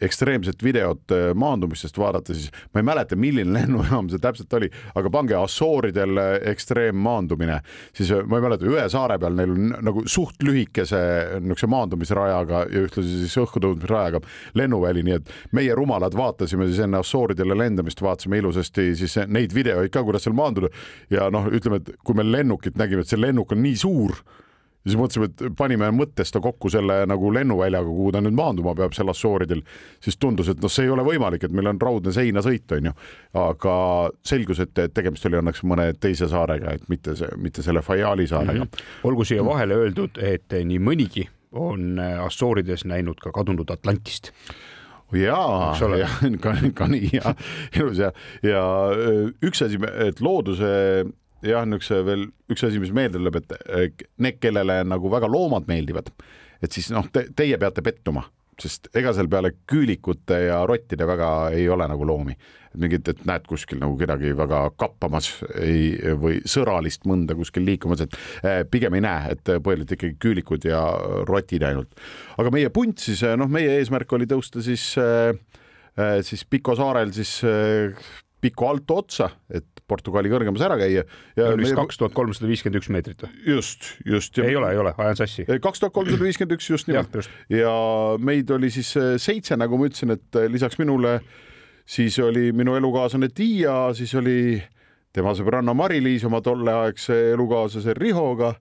[0.00, 5.12] ekstreemset videot eh, maandumistest vaadata, siis ma ei mäleta, milline lennujaam see täpselt oli, aga
[5.12, 7.60] pange Assooridel eh, ekstreemmaandumine,
[7.96, 11.02] siis ma ei mäleta, ühe saare peal neil on nagu suht lühikese
[11.40, 14.22] niisuguse maandumisrajaga ja ühtlasi siis õhku tõusmisrajaga
[14.58, 19.92] lennuväli, nii et meie rumalad vaatasime siis enne Assooridele lendamist, vaatasime ilusasti siis neid videoid
[19.94, 20.70] ka, kuidas seal maanduda.
[21.12, 24.18] Ja noh, ütleme, et kui me lennukit nägime, et see lennuk on nii suur
[24.86, 28.94] siis mõtlesime, et panime mõttes ta kokku selle nagu lennuväljaga, kuhu ta nüüd maanduma peab
[28.96, 29.62] seal Assooridel,
[30.02, 32.92] siis tundus, et noh, see ei ole võimalik, et meil on raudne seinasõit, onju.
[33.42, 33.76] aga
[34.26, 38.64] selgus, et tegemist oli õnneks mõne teise saarega, et mitte see, mitte selle Fayali saarega
[38.64, 38.70] mm.
[38.70, 39.10] -hmm.
[39.10, 44.32] olgu siia vahele öeldud, et nii mõnigi on Assoorides näinud ka kadunud Atlantist
[45.14, 46.08] jaa, ja,
[46.42, 47.34] ka, ka nii ja
[47.78, 48.10] ilus ja,
[48.42, 48.62] ja
[49.44, 51.06] üks asi, et looduse
[51.44, 56.10] jah, niisuguse veel üks asi, mis meelde tuleb, et need, kellele nagu väga loomad meeldivad,
[56.62, 58.24] et siis noh te,, teie peate pettuma,
[58.60, 62.36] sest ega seal peale küülikute ja rottide väga ei ole nagu loomi.
[62.76, 65.30] mingit, et näed kuskil nagu kedagi väga kappamas
[65.64, 70.66] ei, või sõralist mõnda kuskil liikumas, et eh, pigem ei näe, et põhiliselt ikkagi küülikud
[70.68, 70.82] ja
[71.24, 71.96] rotid ainult.
[72.36, 75.32] aga meie punt siis, noh, meie eesmärk oli tõusta siis eh,
[75.96, 77.38] eh, siis Piko saarel siis
[78.40, 81.04] Pico Alto otsa, et Portugali kõrgemas ära käia.
[81.38, 83.32] ja on vist kaks tuhat kolmsada viiskümmend üks meetrit või?
[83.54, 84.38] just, just.
[84.42, 85.46] ei ole, ei ole, ajan sassi.
[85.46, 87.30] kaks tuhat kolmsada viiskümmend üks just nimelt.
[87.52, 87.74] ja
[88.18, 91.20] meid oli siis äh, seitse, nagu ma ütlesin, et äh, lisaks minule
[91.86, 94.58] siis oli minu elukaaslane Tiia, siis oli
[95.14, 98.52] tema sõbranna Mari-Liis oma tolleaegse elukaaslase Rihoga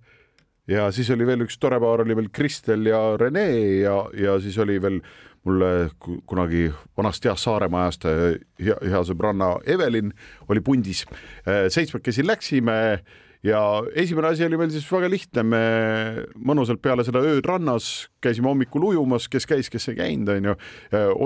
[0.71, 3.47] ja siis oli veel üks tore paar oli veel Kristel ja Rene
[3.81, 5.01] ja, ja siis oli veel
[5.45, 5.89] mulle
[6.25, 8.23] kunagi vanast heast Saaremaa ajast äh,
[8.61, 10.11] hea, hea sõbranna Evelin
[10.49, 11.05] oli pundis.
[11.45, 12.79] Äh, seitsmekesi läksime
[13.45, 13.59] ja
[13.93, 15.61] esimene asi oli meil siis väga lihtne, me
[16.49, 20.55] mõnusalt peale seda ööd rannas käisime hommikul ujumas, kes käis, kes ei käinud, onju.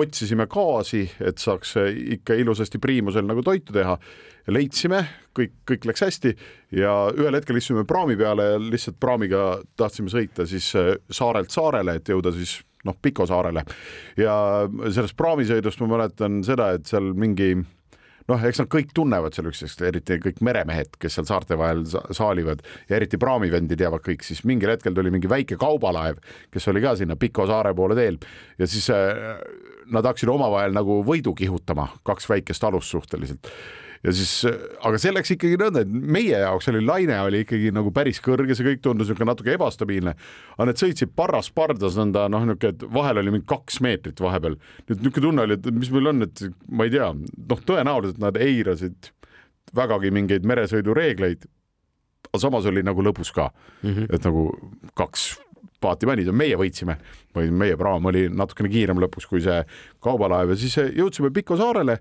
[0.01, 1.77] otsisime gaasi, et saaks
[2.19, 3.95] ikka ilusasti priimusel nagu toitu teha.
[4.49, 5.03] leidsime,
[5.37, 6.33] kõik, kõik läks hästi
[6.75, 10.73] ja ühel hetkel istusime praami peale ja lihtsalt praamiga tahtsime sõita siis
[11.11, 13.65] saarelt saarele, et jõuda siis noh, Piko saarele.
[14.19, 14.35] Ja
[14.87, 17.55] sellest praamisõidust ma mäletan seda, et seal mingi
[18.29, 22.61] noh, eks nad kõik tunnevad seal üksteist, eriti kõik meremehed, kes seal saarte vahel saalivad
[22.89, 26.21] ja eriti praamivendid teavad kõik, siis mingil hetkel tuli mingi väike kaubalaev,
[26.53, 28.19] kes oli ka sinna Piko saare poole teel.
[28.61, 29.41] Ja siis äh,
[29.89, 33.49] nad hakkasid omavahel nagu võidu kihutama, kaks väikest alust suhteliselt
[34.03, 34.31] ja siis,
[34.85, 38.55] aga see läks ikkagi nõnda, et meie jaoks oli laine oli ikkagi nagu päris kõrge,
[38.55, 40.15] see kõik tundus niisugune natuke ebastabiilne.
[40.55, 44.55] aga need sõitsid parras pardas nõnda noh, niisugune, et vahel oli mingi kaks meetrit vahepeal.
[44.87, 48.39] nüüd niisugune tunne oli, et mis meil on, et ma ei tea, noh, tõenäoliselt nad
[48.39, 49.11] eirasid
[49.75, 51.45] vägagi mingeid meresõidureegleid.
[52.29, 54.15] aga samas oli nagu lõbus ka mm, -hmm.
[54.15, 54.49] et nagu
[54.95, 55.29] kaks
[55.79, 56.97] paati männid ja meie võitsime
[57.35, 59.63] või meie praam oli natukene kiirem lõpuks kui see
[60.03, 61.99] kaubalaev ja siis jõudsime Piko saarele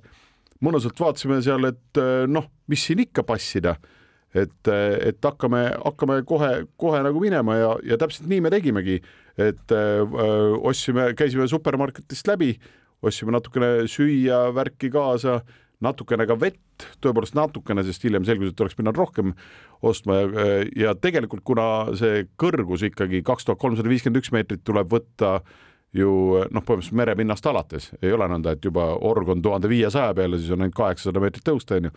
[0.64, 3.76] mõnusalt vaatasime seal, et eh, noh, mis siin ikka passida,
[4.34, 8.98] et, eh, et hakkame, hakkame kohe-kohe nagu minema ja, ja täpselt nii me tegimegi,
[9.38, 12.56] et öö, eh, ostsime, käisime supermarketist läbi,
[13.02, 15.38] ostsime natukene süüa, värki kaasa,
[15.84, 19.30] natukene ka vett, tõepoolest natukene, sest hiljem selgus, et oleks pidanud rohkem
[19.86, 20.16] ostma.
[20.18, 25.36] Ja, ja tegelikult, kuna see kõrgus ikkagi kaks tuhat kolmsada viiskümmend üks meetrit tuleb võtta
[25.38, 25.67] äh,
[26.00, 26.12] ju
[26.54, 30.54] noh, põhimõtteliselt merepinnast alates, ei ole nõnda, et juba org on tuhande viiesaja peale, siis
[30.54, 31.92] on ainult kaheksasada meetrit tõusta, onju.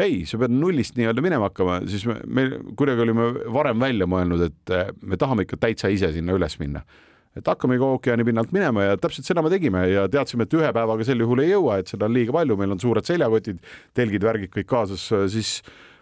[0.00, 2.46] ei, sa pead nullist nii-öelda minema hakkama, siis me, me
[2.78, 6.84] kuidagi olime varem välja mõelnud, et eh, me tahame ikka täitsa ise sinna üles minna.
[7.38, 11.04] Et hakkamegi ookeani pinnalt minema ja täpselt seda me tegime ja teadsime, et ühe päevaga
[11.06, 13.60] sel juhul ei jõua, et seda on liiga palju, meil on suured seljakotid,
[13.94, 15.60] telgid, värgid kõik kaasas, siis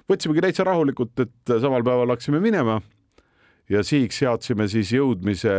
[0.09, 2.79] võtsimegi täitsa rahulikult, et samal päeval hakkasime minema.
[3.69, 5.53] Ja sihiks seadsime siis jõudmise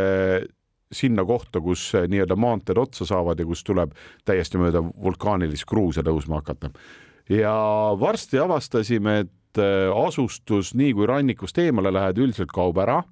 [0.92, 3.92] sinna kohta, kus nii-öelda maanteed otsa saavad ja kus tuleb
[4.26, 6.70] täiesti mööda vulkaanilist kruusa tõusma hakata.
[7.30, 7.54] ja
[8.00, 13.02] varsti avastasime, et äh, asustus, nii kui rannikust eemale lähed, üldiselt kaob ära.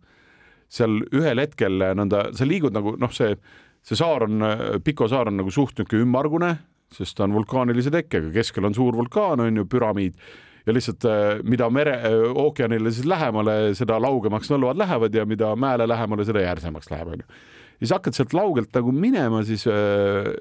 [0.68, 3.36] seal ühel hetkel nõnda, sa liigud nagu noh, see,
[3.82, 4.42] see saar on,
[4.84, 6.50] Piko saar on nagu suht niisugune ümmargune,
[6.92, 10.18] sest ta on vulkaanilise tekkega, keskel on suur vulkaan, on ju, püramiid
[10.66, 11.06] ja lihtsalt
[11.48, 11.94] mida mere,
[12.34, 17.38] ookeanile siis lähemale, seda laugemaks nõlvad lähevad ja mida mäele lähemale, seda järsemaks läheb, onju
[17.78, 20.32] siis hakkad sealt laugelt nagu minema, siis äh,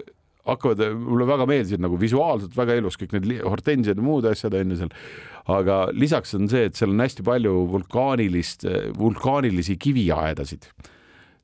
[0.47, 4.73] hakkavad, mulle väga meeldisid nagu visuaalselt väga ilus kõik need hortensiad ja muud asjad on
[4.73, 4.93] ju seal.
[5.57, 10.69] aga lisaks on see, et seal on hästi palju vulkaanilist, vulkaanilisi kiviaedasid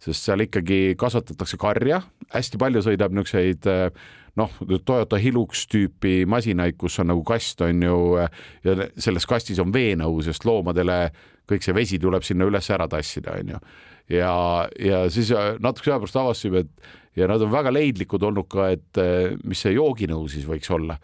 [0.03, 2.01] sest seal ikkagi kasvatatakse karja
[2.33, 3.67] hästi palju sõidab niisuguseid
[4.39, 7.97] noh, Toyota Hilux tüüpi masinaid, kus on nagu kast on ju
[8.65, 10.97] ja selles kastis on veenõu, sest loomadele
[11.49, 13.59] kõik see vesi tuleb sinna üles ära tassida, onju.
[14.15, 14.33] ja,
[14.79, 19.03] ja siis natukese aja pärast avastasime, et ja nad on väga leidlikud olnud ka, et
[19.43, 20.97] mis see jooginõu siis võiks olla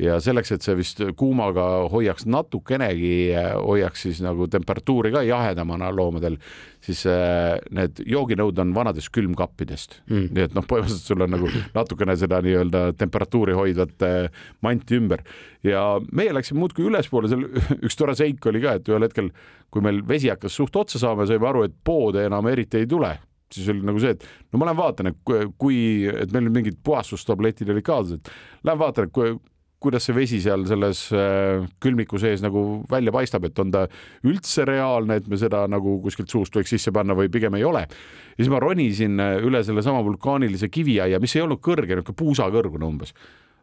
[0.00, 6.38] ja selleks, et see vist kuumaga hoiaks natukenegi, hoiaks siis nagu temperatuuri ka jahedamana loomadel,
[6.82, 9.98] siis äh, need jooginõud on vanadest külmkappidest.
[10.08, 10.30] Mm..
[10.32, 15.26] nii et noh, põhimõtteliselt sul on nagu natukene seda nii-öelda temperatuuri hoidvat äh, manti ümber.
[15.66, 17.44] Ja meie läksime muudkui ülespoole, seal
[17.86, 19.28] üks tore seik oli ka, et ühel hetkel,
[19.72, 23.12] kui meil vesi hakkas suht otsa saama, saime aru, et poode enam eriti ei tule.
[23.52, 25.18] Siis oli nagu see, et no ma lähen vaatan, et
[25.60, 25.78] kui,
[26.08, 28.30] et meil mingid puhastustabletid olid kaasas, et
[28.64, 29.34] lähen vaatan, et kui,
[29.82, 33.84] kuidas see vesi seal selles äh, külmiku sees nagu välja paistab, et on ta
[34.28, 37.84] üldse reaalne, et me seda nagu kuskilt suust võiks sisse panna või pigem ei ole.
[37.86, 42.88] ja siis ma ronisin äh, üle sellesama vulkaanilise kiviaia, mis ei olnud kõrge, niisugune puusakõrgune
[42.88, 43.14] umbes.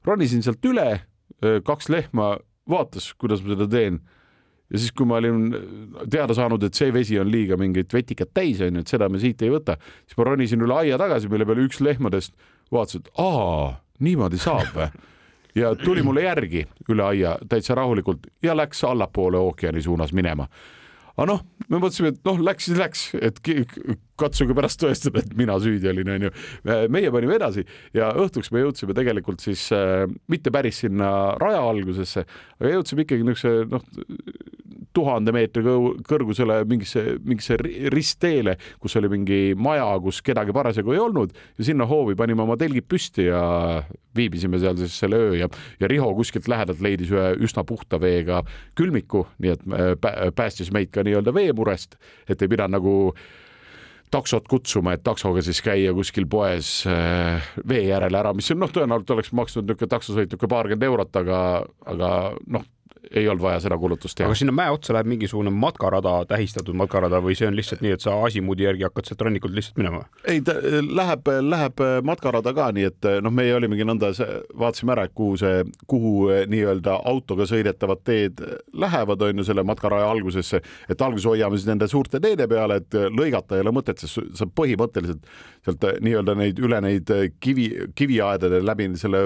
[0.07, 2.37] ronisin sealt üle, äh, kaks lehma
[2.69, 4.01] vaatas, kuidas ma seda teen
[4.69, 5.47] ja siis, kui ma olin
[6.11, 9.41] teada saanud, et see vesi on liiga mingit vetikat täis, onju, et seda me siit
[9.41, 12.35] ei võta, siis ma ronisin üle aia tagasi, mille peale üks lehmadest
[12.73, 14.91] vaatas, et aa, niimoodi saab või
[15.55, 20.47] ja tuli mulle järgi üle aia täitsa rahulikult ja läks allapoole ookeani suunas minema.
[21.17, 23.41] aga noh, me mõtlesime, et noh, läks siis läks, et
[24.19, 26.31] katsuge pärast tõestada, et mina süüdi olin, onju.
[26.89, 32.23] meie panime edasi ja õhtuks me jõudsime tegelikult siis äh, mitte päris sinna raja algusesse,
[32.59, 33.83] aga jõudsime ikkagi niisuguse noh,
[34.95, 35.63] tuhande meetri
[36.07, 37.57] kõrgusele mingisse, mingisse
[37.93, 42.57] ristteele, kus oli mingi maja, kus kedagi parasjagu ei olnud ja sinna hoovi panime oma
[42.59, 43.41] telgid püsti ja
[44.17, 45.49] viibisime seal siis selle öö ja,
[45.79, 48.41] ja Riho kuskilt lähedalt leidis ühe üsna puhta veega
[48.77, 52.95] külmiku, nii et äh, päästis meid ka nii-öelda veemurest, et ei pidanud nagu
[54.09, 58.73] taksot kutsuma, et taksoga siis käia kuskil poes äh, vee järele ära, mis on noh,
[58.73, 61.39] tõenäoliselt oleks maksnud niisugune taksosõit niisugune paarkümmend eurot, aga,
[61.93, 62.11] aga
[62.49, 62.65] noh
[63.15, 64.27] ei olnud vaja seda kulutust teha.
[64.27, 68.03] aga sinna mäe otsa läheb mingisugune matkarada, tähistatud matkarada või see on lihtsalt nii, et
[68.03, 70.03] sa Asimuudi järgi hakkad sealt rannikult lihtsalt minema?
[70.27, 74.11] ei, ta läheb, läheb matkarada ka, nii et noh, meie olimegi nõnda,
[74.59, 76.13] vaatasime ära, et kuhu see, kuhu
[76.51, 81.87] nii-öelda autoga sõidetavad teed lähevad, on ju, selle matkaraja algusesse, et alguses hoiame siis nende
[81.91, 85.23] suurte teede peale, et lõigata ei ole mõtet, sest sa põhimõtteliselt
[85.65, 87.09] sealt nii-öelda neid üle neid
[87.43, 89.25] kivi, kiviaedade läbi selle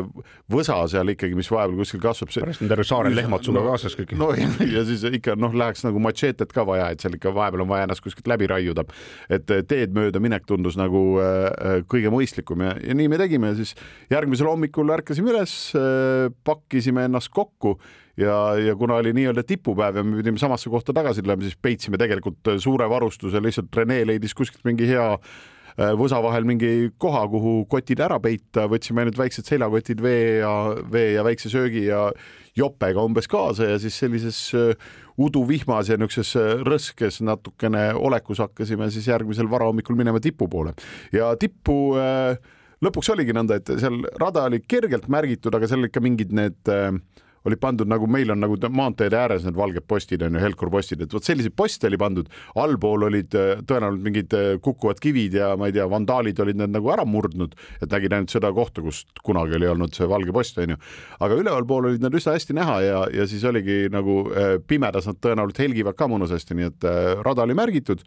[0.52, 2.32] võsa seal ikkagi, mis vahepeal kuskil kasvab.
[2.34, 4.14] pärast on terve saarel lehmad sulle no, kaasas kõik.
[4.20, 7.66] no ja, ja siis ikka noh, läheks nagu matšeetet ka vaja, et seal ikka vahepeal
[7.66, 8.86] on vaja ennast kuskilt läbi raiuda.
[9.34, 13.54] et eh, teed mööda minek tundus nagu äh, kõige mõistlikum ja, ja nii me tegime,
[13.58, 13.76] siis
[14.14, 17.78] järgmisel hommikul ärkasime üles äh,, pakkisime ennast kokku
[18.20, 21.98] ja, ja kuna oli nii-öelda tipupäev ja me pidime samasse kohta tagasi tulema, siis peitsime
[22.02, 27.54] tegelikult suure varustuse, lihtsalt Rene leidis kuskilt mingi hea Äh, võsa vahel mingi koha, kuhu
[27.72, 30.54] kotid ära peita, võtsime ainult väiksed seljakotid vee ja
[30.94, 32.08] vee ja väikse söögi ja
[32.58, 34.76] jopega umbes kaasa ja siis sellises äh,
[35.18, 40.76] uduvihmas ja niisuguses äh, rõskes natukene olekus hakkasime siis järgmisel varahommikul minema tipu poole.
[41.14, 41.96] Ja tippu
[42.84, 46.92] lõpuks oligi nõnda, et seal rada oli kergelt märgitud, aga seal ikka mingid need äh,
[47.48, 51.04] olid pandud nagu meil on nagu maanteede ääres need valged postid on ju, Helkur postid,
[51.04, 52.30] et vot selliseid poste oli pandud,
[52.60, 56.76] allpool olid äh, tõenäoliselt mingid äh, kukkuvad kivid ja ma ei tea, vandaalid olid need
[56.76, 60.62] nagu ära murdnud, et nägid ainult seda kohta, kus kunagi oli olnud see valge post
[60.64, 60.80] on ju.
[61.24, 65.20] aga ülevalpool olid nad üsna hästi näha ja, ja siis oligi nagu äh, pimedas nad
[65.24, 66.90] tõenäoliselt helgivad ka mõnusasti, nii et
[67.24, 68.04] rada oli märgitud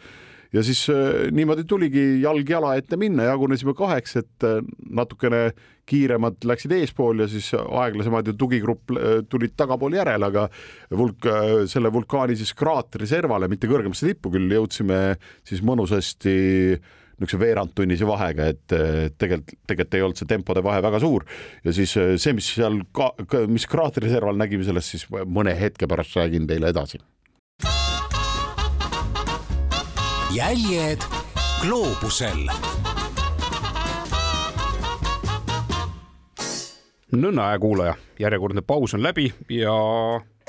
[0.55, 5.51] ja siis äh, niimoodi tuligi jalg jala ette minna, jagunesime kaheks, et äh, natukene
[5.87, 10.47] kiiremad läksid eespool ja siis aeglasemad ja tugigrupp äh, tulid tagapool järele, aga
[10.99, 11.31] vulk-,
[11.71, 15.01] selle vulkaani siis kraatri servale, mitte kõrgemasse tippu küll, jõudsime
[15.47, 16.37] siis mõnusasti
[17.17, 18.73] niisuguse veerandtunnise vahega, et
[19.17, 21.25] tegelikult, tegelikult ei olnud see tempode vahe väga suur.
[21.65, 23.09] Ja siis see, mis seal ka,
[23.49, 27.01] mis kraatri serval nägime, sellest siis mõne hetke pärast räägin teile edasi
[30.37, 31.01] jäljed
[31.63, 32.49] gloobusel.
[37.17, 39.73] nõnna, hea kuulaja, järjekordne paus on läbi ja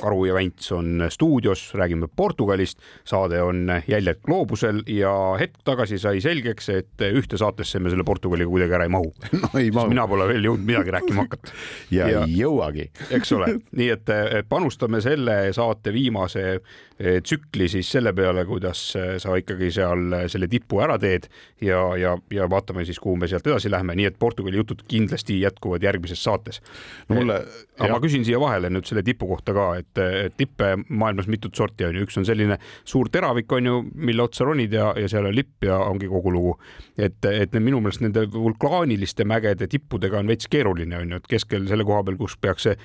[0.01, 2.79] Karu ja Vänts on stuudios, räägime Portugalist.
[3.05, 8.49] saade on Jäljed gloobusel ja hetk tagasi sai selgeks, et ühte saatesse me selle Portugaliga
[8.49, 9.87] kuidagi ära ei mahu no,.
[9.87, 11.55] Mina pole veel jõudnud midagi rääkima hakata
[11.97, 14.13] ja, ja ei jõuagi eks ole, nii et
[14.49, 20.47] panustame selle saate viimase eh, tsükli siis selle peale, kuidas eh, sa ikkagi seal selle
[20.49, 21.27] tipu ära teed
[21.61, 25.37] ja, ja, ja vaatame siis, kuhu me sealt edasi lähme, nii et Portugali jutud kindlasti
[25.43, 26.61] jätkuvad järgmises saates.
[27.09, 27.39] no mulle.
[27.77, 31.85] aga ma küsin siia vahele nüüd selle tipu kohta ka, et tippe maailmas mitut sorti
[31.85, 35.29] on ju, üks on selline suur teravik on ju, mille otsa ronid ja, ja seal
[35.29, 36.55] on lipp ja ongi kogu lugu.
[36.97, 41.69] et, et minu meelest nende vulkaaniliste mägede tippudega on veits keeruline on ju, et keskel
[41.69, 42.77] selle koha peal, kus peaks see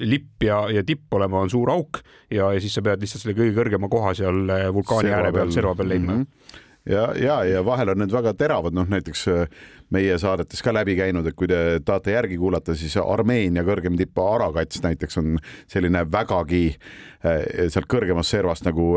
[0.00, 2.00] lipp ja, ja tipp olema, on suur auk
[2.30, 5.52] ja, ja siis sa pead lihtsalt selle kõige kõrgema koha seal eh, vulkaani ääre peal,
[5.54, 6.28] serva peal leidma mm.
[6.28, 9.52] -hmm ja, ja, ja vahel on need väga teravad, noh näiteks eh,
[9.94, 14.18] meie saadetes ka läbi käinud, et kui te tahate järgi kuulata, siis Armeenia kõrgem tipp
[14.18, 15.36] Arakats näiteks on
[15.70, 18.96] selline vägagi eh, sealt kõrgemast servast nagu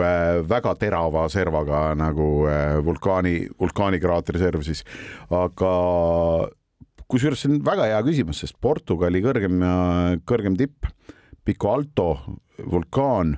[0.50, 2.48] väga terava servaga nagu
[2.86, 4.82] vulkaani, vulkaanikraatri serv siis,
[5.30, 5.76] aga
[7.12, 9.62] kusjuures see on väga hea küsimus, sest Portugali kõrgem,
[10.26, 10.88] kõrgem tipp,
[11.46, 12.08] Pico Alto
[12.72, 13.36] vulkaan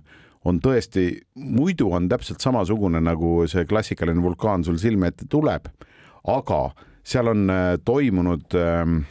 [0.48, 5.68] on tõesti, muidu on täpselt samasugune nagu see klassikaline vulkaan sul silme ette tuleb,
[6.32, 6.62] aga
[7.08, 9.02] seal on äh, toimunud ähm,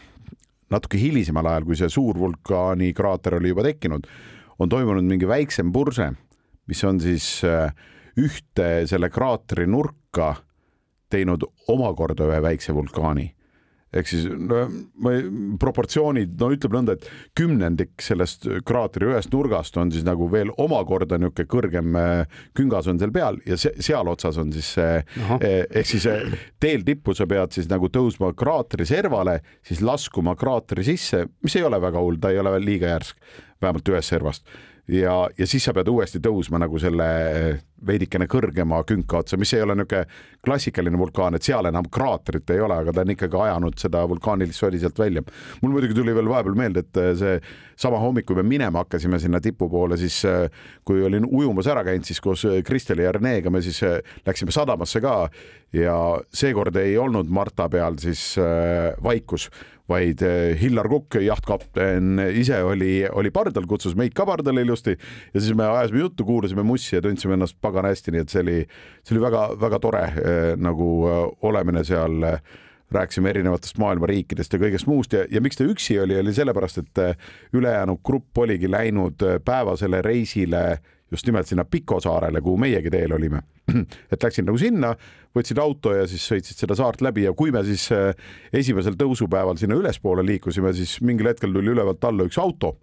[0.73, 4.09] natuke hilisemal ajal, kui see suur vulkaani kraater oli juba tekkinud,
[4.59, 6.11] on toimunud mingi väiksem purse,
[6.67, 7.69] mis on siis äh,
[8.17, 10.35] ühte selle kraatri nurka
[11.13, 13.29] teinud omakorda ühe väikse vulkaani
[13.97, 14.67] ehk siis no
[15.03, 15.15] ma
[15.61, 21.19] proportsioonid, no ütleme nõnda, et kümnendik sellest kraatri ühest nurgast on siis nagu veel omakorda
[21.21, 25.65] niisugune kõrgem äh, küngas on seal peal ja se seal otsas on siis see eh,
[25.67, 30.85] ehk siis äh, teel tippu sa pead siis nagu tõusma kraatri servale, siis laskuma kraatri
[30.87, 33.19] sisse, mis ei ole väga hull, ta ei ole veel liiga järsk,
[33.63, 34.57] vähemalt ühest servast
[34.89, 37.07] ja, ja siis sa pead uuesti tõusma nagu selle
[37.87, 40.07] veidikene kõrgema künka otsa, mis ei ole niisugune
[40.47, 44.63] klassikaline vulkaan, et seal enam kraatrit ei ole, aga ta on ikkagi ajanud seda vulkaanilist
[44.63, 45.23] sodi sealt välja.
[45.63, 47.35] mul muidugi tuli veel vahepeal meelde, et see
[47.77, 50.23] sama hommik, kui me minema hakkasime sinna tipu poole, siis
[50.87, 53.83] kui olin ujumas ära käinud, siis koos Kristeli ja Renega me siis
[54.27, 55.19] läksime sadamasse ka
[55.75, 55.97] ja
[56.33, 58.37] seekord ei olnud Marta peal siis
[59.03, 59.51] vaikus
[59.89, 65.41] vaid eh, Hillar Kukk, jahtkapten ise oli, oli pardal, kutsus meid ka pardale ilusti ja
[65.41, 68.61] siis me ajasime juttu, kuulasime mussi ja tundsime ennast pagana hästi, nii et see oli,
[69.07, 72.31] see oli väga-väga tore eh, nagu eh, olemine seal.
[72.87, 76.85] Rääkisime erinevatest maailma riikidest ja kõigest muust ja, ja miks ta üksi oli, oli sellepärast,
[76.85, 77.01] et
[77.59, 80.61] ülejäänud grupp oligi läinud päevasele reisile
[81.11, 83.43] just nimelt sinna Piko saarele, kuhu meiegi teel olime.
[84.13, 84.95] et läksin nagu sinna,
[85.37, 88.11] võtsid auto ja siis sõitsid seda saart läbi ja kui me siis äh,
[88.53, 92.77] esimesel tõusupäeval sinna ülespoole liikusime, siis mingil hetkel tuli ülevalt alla üks auto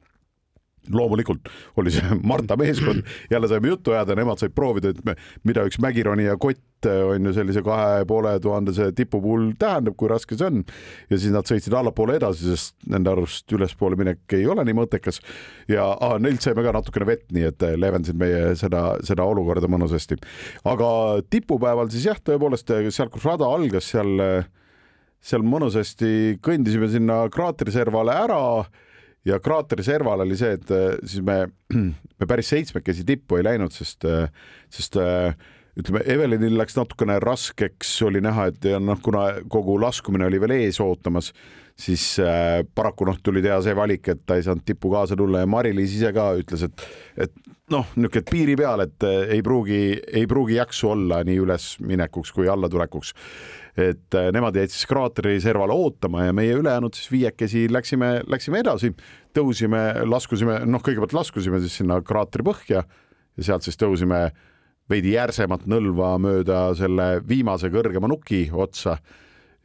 [0.92, 5.16] loomulikult oli see Marta meeskond, jälle saime juttu ajada, nemad said proovida, et me,
[5.48, 10.12] mida üks mägironija kott eh, on ju sellise kahe poole tuhandese tipu puhul tähendab, kui
[10.12, 10.64] raske see on.
[11.10, 15.22] ja siis nad sõitsid allapoole edasi, sest nende arust ülespoole minek ei ole nii mõttekas.
[15.72, 19.72] ja ah, neilt saime ka natukene vett, nii et eh, leevendasid meie seda, seda olukorda
[19.72, 20.20] mõnusasti.
[20.68, 20.90] aga
[21.30, 24.44] tipupäeval siis jah, tõepoolest sealt, kus rada algas, seal,
[25.24, 28.42] seal mõnusasti kõndisime sinna kraatriservale ära
[29.26, 31.48] ja kraateri serval oli see, et äh, siis me,
[32.20, 34.30] me päris seitsmekesi tippu ei läinud, sest, äh,
[34.74, 35.36] sest äh,
[35.80, 40.58] ütleme, Evelinil läks natukene raskeks, oli näha, et ja noh, kuna kogu laskumine oli veel
[40.60, 41.32] ees ootamas,
[41.80, 45.42] siis äh, paraku noh, tuli teha see valik, et ta ei saanud tippu kaasa tulla
[45.42, 46.88] ja Mari-Liis ise ka ütles, et,
[47.26, 47.34] et
[47.74, 49.82] noh, niisugune piiri peal, et ei pruugi,
[50.14, 53.16] ei pruugi jaksu olla nii ülesminekuks kui allatulekuks
[53.78, 58.62] et äh, nemad jäid siis kraateri servale ootama ja meie ülejäänud siis viiekesi läksime, läksime
[58.62, 58.94] edasi,
[59.34, 64.28] tõusime, laskusime, noh, kõigepealt laskusime siis sinna kraatri põhja ja sealt siis tõusime
[64.92, 68.98] veidi järsemat nõlva mööda selle viimase kõrgema nuki otsa.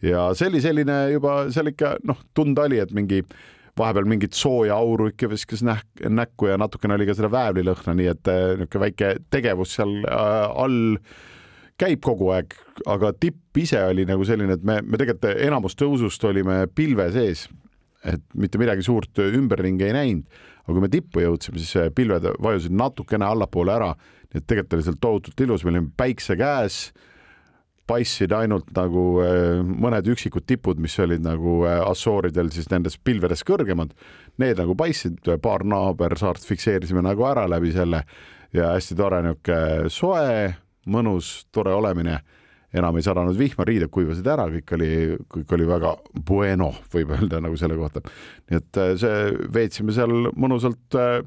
[0.02, 3.24] ja see oli selline juba seal ikka noh, tunda oli, et mingi
[3.78, 8.12] vahepeal mingit sooja auru ikka viskas näk-, näkku ja natukene oli ka seda väävlilõhna, nii
[8.12, 10.96] et äh, niisugune väike tegevus seal äh, all
[11.78, 12.54] käib kogu aeg,
[12.90, 17.46] aga tipp ise oli nagu selline, et me, me tegelikult enamus tõusust olime pilve sees,
[18.06, 22.74] et mitte midagi suurt ümberringi ei näinud, aga kui me tippu jõudsime, siis pilved vajusid
[22.74, 23.92] natukene allapoole ära,
[24.28, 26.88] nii et tegelikult oli seal tohutult ilus, me olime päikse käes,
[27.88, 33.44] paistsid ainult nagu eh, mõned üksikud tipud, mis olid nagu eh, Assooridel siis nendes pilvedes
[33.48, 33.94] kõrgemad,
[34.42, 38.04] need nagu paistsid, paar naabersaart fikseerisime nagu ära läbi selle.
[38.52, 40.28] Ja hästi tore niisugune soe
[40.88, 42.20] mõnus, tore olemine.
[42.68, 44.88] enam ei sadanud vihma, riided kuivasid ära, kõik oli,
[45.32, 45.94] kõik oli väga
[46.28, 48.02] bueno, võib öelda nagu selle kohta.
[48.50, 51.22] nii et äh, see, veetsime seal mõnusalt, äh,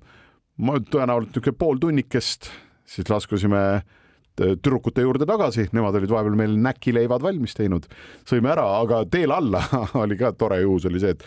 [0.61, 2.51] tõenäoliselt niisugune pool tunnikest,
[2.85, 3.89] siis laskusime äh,
[4.41, 7.87] tüdrukute juurde tagasi, nemad olid vahepeal meil näkileivad valmis teinud,
[8.27, 9.63] sõime ära, aga teel alla
[10.03, 11.25] oli ka tore juhus oli see, et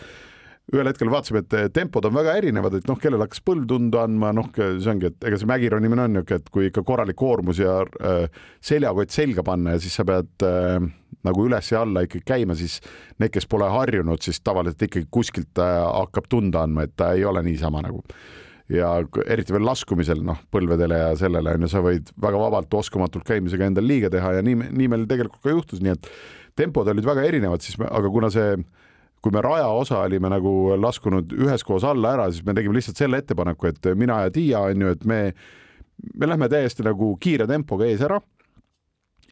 [0.73, 4.31] ühel hetkel vaatasime, et tempod on väga erinevad, et noh, kellel hakkas põlv tundu andma,
[4.37, 7.83] noh, see ongi, et ega see mägironimine on niisugune, et kui ikka korralik koormus ja
[7.85, 8.25] äh,
[8.65, 10.79] seljakott selga panna ja siis sa pead äh,
[11.25, 12.79] nagu üles ja alla ikkagi käima, siis
[13.21, 17.27] need, kes pole harjunud, siis tavaliselt ikkagi kuskilt äh, hakkab tunda andma, et ta ei
[17.29, 18.01] ole niisama nagu.
[18.73, 18.95] Ja
[19.29, 23.69] eriti veel laskumisel noh, põlvedele ja sellele on ju, sa võid väga vabalt oskamatult käimisega
[23.69, 26.09] endal liiga teha ja nii, nii meil tegelikult ka juhtus, nii et
[26.57, 28.57] tempod olid väga erinevad, siis me, aga kuna see
[29.25, 33.23] kui me raja osa olime nagu laskunud üheskoos alla ära, siis me tegime lihtsalt selle
[33.23, 35.21] ettepaneku, et mina ja Tiia on ju, et me,
[36.13, 38.21] me lähme täiesti nagu kiire tempoga ees ära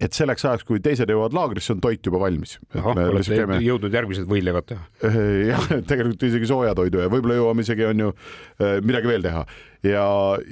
[0.03, 2.57] et selleks ajaks, kui teised jõuavad laagrisse, on toit juba valmis.
[2.75, 3.59] olete käime...
[3.63, 5.13] jõudnud järgmised võileivad teha?
[5.53, 9.45] jah, tegelikult isegi soojatoidu ja võib-olla jõuame isegi onju äh, midagi veel teha
[9.87, 10.05] ja,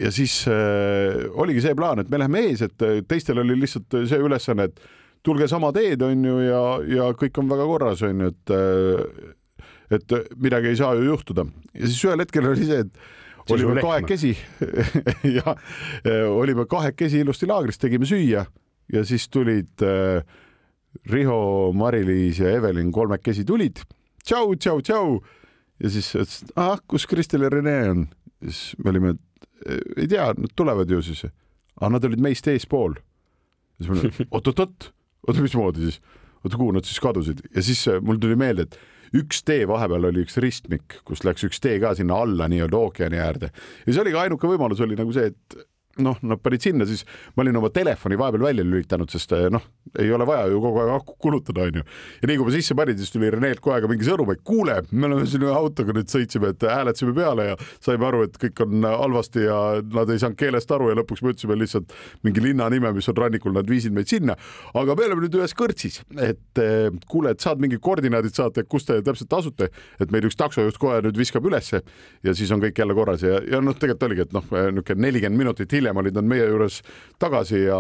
[0.05, 4.21] ja siis äh, oligi see plaan, et me läheme ees, et teistel oli lihtsalt see
[4.21, 8.33] ülesanne, et tulge sama teed, on ju, ja, ja kõik on väga korras, on ju,
[8.33, 9.37] et äh,
[9.91, 11.45] et midagi ei saa ju juhtuda
[11.75, 14.31] ja siis ühel hetkel oli see, et olime kahekesi
[15.39, 18.45] ja äh, olime kahekesi ilusti laagris, tegime süüa
[18.93, 20.23] ja siis tulid äh,
[21.11, 23.83] Riho, Mari-Liis ja Evelin kolmekesi tulid
[24.23, 25.19] tšau, tšau, tšau
[25.81, 28.07] ja siis ütlesid, ah, kus Kristel ja Rene on?
[28.45, 29.15] siis me olime,
[29.97, 31.27] ei tea, nad tulevad ju siis.
[31.81, 32.95] aga nad olid meist eespool.
[33.79, 34.93] siis ma olin, oot-oot-oot
[35.31, 36.01] oota, mismoodi siis?
[36.45, 37.45] oota, kuhu nad siis kadusid?
[37.55, 38.79] ja siis äh, mul tuli meelde, et
[39.23, 43.19] üks tee vahepeal oli üks ristmik, kus läks üks tee ka sinna alla nii-öelda ookeani
[43.23, 47.03] äärde ja see oligi ainuke võimalus oli nagu see, et noh, nad panid sinna, siis
[47.35, 49.63] ma olin oma telefoni vahepeal välja lülitanud, sest eh, noh,
[49.99, 51.83] ei ole vaja ju kogu aeg akku kulutada, onju.
[52.23, 54.77] ja nii kui ma sisse panin, siis tuli Renelt kohe ka mingi sõnum, et kuule,
[54.93, 58.87] me oleme ühe autoga nüüd sõitsime, et hääletasime peale ja saime aru, et kõik on
[58.87, 61.95] halvasti ja nad ei saanud keelest aru ja lõpuks me ütlesime lihtsalt
[62.27, 64.39] mingi linna nime, mis on rannikul, nad viisid meid sinna.
[64.75, 68.87] aga me oleme nüüd ühes kõrtsis, et eh, kuule, et saad mingid koordinaadid saata, kus
[68.87, 69.71] te täpselt asute,
[70.01, 71.83] et meil üks taksojuht kohe nüüd viskab ülesse
[72.23, 75.41] ja siis on kõik jälle korras ja, ja noh, tegelikult oligi, et noh, niisugune nelikümmend
[75.41, 76.81] minutit hiljem olid nad meie juures
[77.19, 77.79] tagasi ja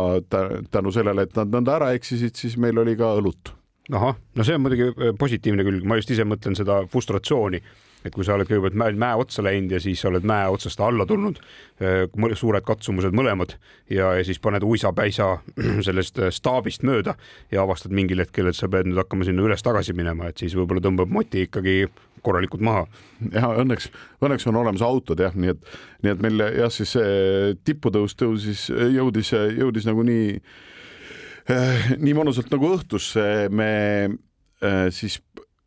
[0.70, 3.52] tänu sellele, et nad nõnda ära eksisid, siis meil oli ka õlut.
[3.92, 7.60] ahah, no see on muidugi äh, positiivne külg, ma just ise mõtlen seda frustratsiooni
[8.04, 11.04] et kui sa oled kõigepealt mäe, mäe otsa läinud ja siis oled mäe otsast alla
[11.08, 11.40] tulnud,
[11.84, 13.56] äh, suured katsumused mõlemad
[13.92, 15.30] ja, ja siis paned uisapäisa
[15.86, 17.16] sellest äh, staabist mööda
[17.52, 20.84] ja avastad mingil hetkel, et sa pead nüüd hakkama sinna üles-tagasi minema, et siis võib-olla
[20.84, 21.82] tõmbab moti ikkagi
[22.24, 22.86] korralikult maha.
[23.32, 23.90] ja õnneks,
[24.22, 25.70] õnneks on olemas autod jah, nii et,
[26.04, 32.50] nii et meil jah, siis see tiputõus tõusis, jõudis, jõudis nagu nii eh, nii mõnusalt
[32.54, 33.70] nagu õhtusse me
[34.06, 35.20] eh, siis,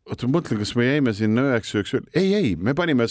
[0.08, 3.08] oota ma mõtlen, kas me jäime sinna üheks ööks veel, ei, ei, me panime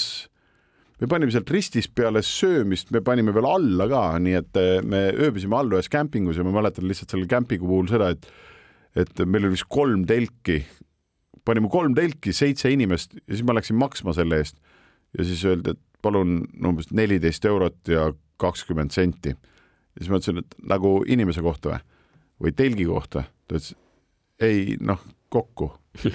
[1.01, 5.09] me panime sealt ristist peale söömist, me panime veel alla ka, nii et eh, me
[5.11, 8.31] ööbisime all ühes kämpingus ja ma mäletan lihtsalt selle kämpingu puhul seda, et
[8.93, 10.59] et meil oli vist kolm telki
[11.45, 14.57] panime kolm telki, seitse inimest ja siis ma läksin maksma selle eest.
[15.17, 19.29] ja siis öeldi, et palun umbes neliteist eurot ja kakskümmend senti.
[19.29, 21.81] ja siis ma ütlesin, et nagu inimese kohta või,
[22.43, 23.25] või telgi kohta.
[23.47, 23.75] ta ütles
[24.41, 25.71] ei noh, kokku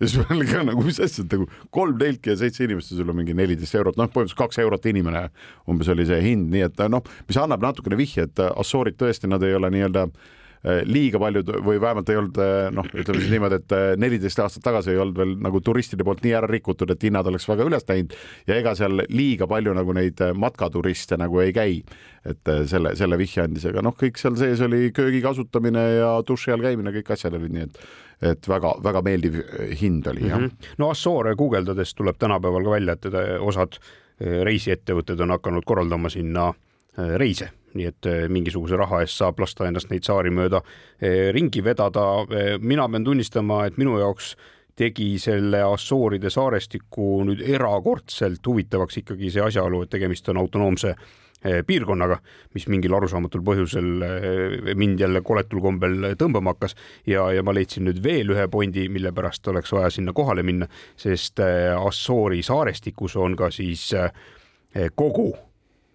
[0.00, 2.94] ja siis ma olin ka nagu, mis asja, et nagu kolm telki ja seitse inimest
[2.94, 5.28] ja sul on mingi neliteist eurot, noh, põhimõtteliselt kaks eurot inimene
[5.70, 9.42] umbes oli see hind, nii et noh, mis annab natukene vihje, et Assoorid tõesti, nad
[9.44, 13.58] ei ole nii-öelda Äh, liiga paljud või vähemalt ei olnud äh, noh, ütleme siis niimoodi,
[13.60, 17.04] et äh, neliteist aastat tagasi ei olnud veel nagu turistide poolt nii ära rikutud, et
[17.06, 18.16] hinnad oleks väga üles läinud
[18.48, 21.82] ja ega seal liiga palju nagu neid matkaturiste nagu ei käi.
[22.26, 26.50] et selle, selle vihje andis, aga noh, kõik seal sees oli köögi kasutamine ja duši
[26.50, 27.78] all käimine, kõik asjad olid nii, et
[28.26, 29.34] et väga-väga meeldiv
[29.76, 30.46] hind oli jah mm.
[30.46, 30.74] -hmm.
[30.80, 33.04] no Assoore guugeldades tuleb tänapäeval ka välja, et
[33.40, 33.76] osad
[34.18, 36.48] reisiettevõtted on hakanud korraldama sinna
[36.96, 40.62] reise nii et eh, mingisuguse raha eest saab lasta ennast neid saari mööda
[41.00, 42.06] eh, ringi vedada.
[42.30, 44.34] Eh, mina pean tunnistama, et minu jaoks
[44.76, 50.96] tegi selle Assooride saarestiku nüüd erakordselt huvitavaks ikkagi see asjaolu, et tegemist on autonoomse
[51.68, 52.16] piirkonnaga,
[52.56, 53.90] mis mingil arusaamatul põhjusel
[54.74, 56.74] mind jälle koletul kombel tõmbama hakkas
[57.06, 60.66] ja, ja ma leidsin nüüd veel ühe pointi, mille pärast oleks vaja sinna kohale minna,
[60.98, 61.44] sest
[61.76, 63.92] Assoori saarestikus on ka siis
[64.96, 65.28] kogu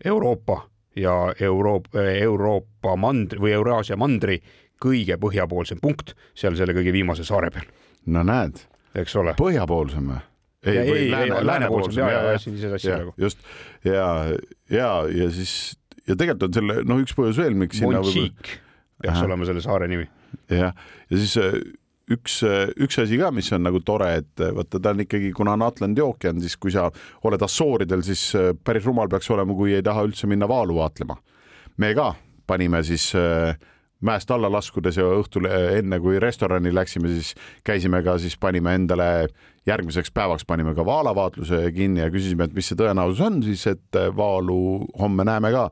[0.06, 0.62] Euroopa
[0.96, 4.42] ja Euroopa, Euroopa mandri või Euraasia mandri
[4.82, 7.68] kõige põhjapoolsem punkt seal selle kõige viimase saare peal.
[8.06, 8.64] no näed,
[8.96, 9.36] eks ole.
[9.40, 10.22] põhjapoolsem või?
[10.66, 13.14] ei, ei, ei, lääne, läänepoolsem ja, ja, ja siin ise sassi praegu.
[13.18, 13.40] just
[13.86, 14.08] ja,
[14.70, 15.78] ja, ja siis
[16.08, 17.82] ja tegelikult on selle noh, üks põhjus veel, miks.
[17.86, 18.60] Monchique
[19.02, 20.08] peaks olema selle saare nimi.
[20.52, 20.76] jah,
[21.10, 21.38] ja siis
[22.16, 22.42] üks,
[22.82, 26.04] üks asi ka, mis on nagu tore, et vaata, ta on ikkagi, kuna on Atlandi
[26.04, 26.88] ookean, siis kui sa
[27.28, 31.18] oled Assooridel, siis äh, päris rumal peaks olema, kui ei taha üldse minna vaalu vaatlema.
[31.78, 32.14] me ka
[32.48, 33.56] panime siis äh,
[34.02, 37.34] mäest alla laskudes ja õhtul enne kui restorani läksime, siis
[37.64, 39.30] käisime ka, siis panime endale
[39.70, 44.00] järgmiseks päevaks panime ka vaalavaatluse kinni ja küsisime, et mis see tõenäosus on siis, et
[44.18, 45.70] vaalu homme näeme ka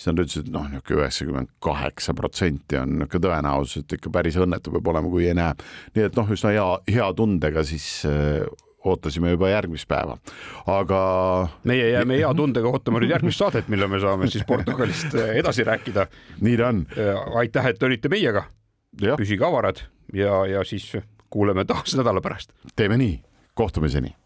[0.00, 4.38] siis nad ütlesid, et noh, niisugune üheksakümmend kaheksa protsenti on niisugune tõenäosus, et ikka päris
[4.40, 5.52] õnnetu peab olema, kui ei näe.
[5.96, 8.46] nii et noh, üsna hea, hea tundega siis äh,
[8.88, 10.16] ootasime juba järgmist päeva,
[10.72, 11.00] aga.
[11.68, 15.68] meie jääme hea tundega ootama nüüd järgmist saadet, millal me saame siis Portugalist äh, edasi
[15.68, 16.06] rääkida.
[16.40, 16.86] nii ta on.
[16.96, 18.46] Äh, aitäh, et olite meiega.
[19.16, 19.84] püsige avarad
[20.14, 20.96] ja, ja siis
[21.30, 22.56] kuuleme taas nädala pärast.
[22.76, 23.20] teeme nii,
[23.54, 24.16] kohtumiseni.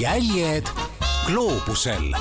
[0.00, 0.70] jäljed
[1.26, 2.14] gloobusel